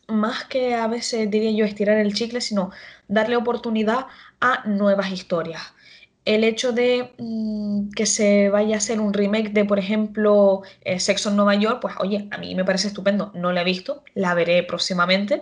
más 0.08 0.44
que 0.44 0.74
a 0.74 0.86
veces 0.86 1.30
diría 1.30 1.50
yo 1.50 1.66
estirar 1.66 1.98
el 1.98 2.14
chicle, 2.14 2.40
sino 2.40 2.70
darle 3.06 3.36
oportunidad 3.36 4.06
a 4.40 4.66
nuevas 4.66 5.10
historias 5.12 5.74
el 6.24 6.44
hecho 6.44 6.72
de 6.72 7.12
mm, 7.18 7.90
que 7.90 8.06
se 8.06 8.48
vaya 8.50 8.76
a 8.76 8.78
hacer 8.78 9.00
un 9.00 9.12
remake 9.12 9.50
de, 9.50 9.64
por 9.64 9.78
ejemplo, 9.78 10.62
eh, 10.82 11.00
Sexo 11.00 11.30
en 11.30 11.36
Nueva 11.36 11.54
York, 11.54 11.78
pues 11.80 11.94
oye, 11.98 12.28
a 12.30 12.38
mí 12.38 12.54
me 12.54 12.64
parece 12.64 12.88
estupendo. 12.88 13.32
No 13.34 13.52
la 13.52 13.62
he 13.62 13.64
visto, 13.64 14.04
la 14.14 14.34
veré 14.34 14.62
próximamente, 14.62 15.40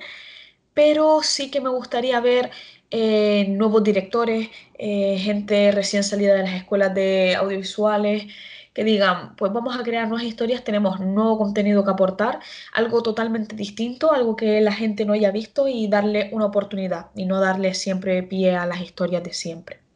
pero 0.74 1.22
sí 1.22 1.50
que 1.50 1.60
me 1.60 1.70
gustaría 1.70 2.20
ver 2.20 2.50
eh, 2.90 3.46
nuevos 3.50 3.82
directores, 3.84 4.48
eh, 4.78 5.18
gente 5.18 5.72
recién 5.72 6.04
salida 6.04 6.34
de 6.34 6.42
las 6.44 6.54
escuelas 6.54 6.94
de 6.94 7.34
audiovisuales, 7.36 8.26
que 8.72 8.84
digan, 8.84 9.34
pues 9.36 9.52
vamos 9.52 9.76
a 9.76 9.82
crear 9.82 10.08
nuevas 10.08 10.24
historias, 10.26 10.64
tenemos 10.64 11.00
nuevo 11.00 11.36
contenido 11.38 11.84
que 11.84 11.90
aportar, 11.90 12.40
algo 12.72 13.02
totalmente 13.02 13.56
distinto, 13.56 14.12
algo 14.12 14.36
que 14.36 14.60
la 14.60 14.72
gente 14.72 15.04
no 15.04 15.14
haya 15.14 15.32
visto 15.32 15.68
y 15.68 15.88
darle 15.88 16.30
una 16.32 16.46
oportunidad 16.46 17.06
y 17.16 17.26
no 17.26 17.40
darle 17.40 17.74
siempre 17.74 18.22
pie 18.22 18.56
a 18.56 18.66
las 18.66 18.80
historias 18.80 19.24
de 19.24 19.32
siempre. 19.32 19.87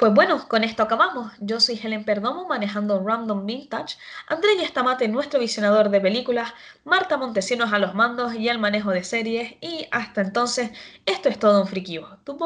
Pues 0.00 0.14
bueno, 0.14 0.48
con 0.48 0.64
esto 0.64 0.82
acabamos. 0.82 1.30
Yo 1.40 1.60
soy 1.60 1.78
Helen 1.78 2.04
Perdomo 2.04 2.48
manejando 2.48 3.04
Random 3.04 3.44
Vintage, 3.44 3.98
Andrés 4.28 4.56
Estamate, 4.62 5.08
nuestro 5.08 5.38
visionador 5.38 5.90
de 5.90 6.00
películas, 6.00 6.54
Marta 6.86 7.18
Montesinos 7.18 7.70
a 7.74 7.78
los 7.78 7.94
mandos 7.94 8.34
y 8.34 8.48
al 8.48 8.58
manejo 8.58 8.92
de 8.92 9.04
series 9.04 9.56
y 9.60 9.88
hasta 9.90 10.22
entonces 10.22 10.70
esto 11.04 11.28
es 11.28 11.38
todo 11.38 11.60
un 11.60 11.68
Frikio, 11.68 12.16
tu, 12.24 12.38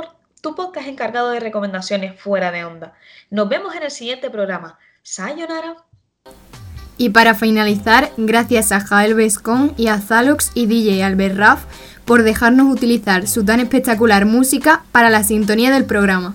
podcast 0.57 0.89
encargado 0.89 1.31
de 1.31 1.39
recomendaciones 1.39 2.21
fuera 2.21 2.51
de 2.51 2.65
onda. 2.65 2.95
Nos 3.31 3.49
vemos 3.49 3.73
en 3.77 3.85
el 3.85 3.93
siguiente 3.93 4.31
programa. 4.31 4.77
Sayonara. 5.05 5.77
Y 6.99 7.11
para 7.11 7.37
finalizar, 7.37 8.11
gracias 8.17 8.73
a 8.73 8.81
Jael 8.81 9.15
Vescon 9.15 9.75
y 9.77 9.87
a 9.87 10.01
Zalox 10.01 10.51
y 10.55 10.67
DJ 10.67 11.05
Albert 11.05 11.37
Raff 11.37 11.65
por 12.05 12.25
dejarnos 12.25 12.67
utilizar 12.67 13.29
su 13.29 13.45
tan 13.45 13.61
espectacular 13.61 14.27
música 14.27 14.83
para 14.91 15.09
la 15.09 15.23
sintonía 15.23 15.71
del 15.71 15.85
programa. 15.85 16.35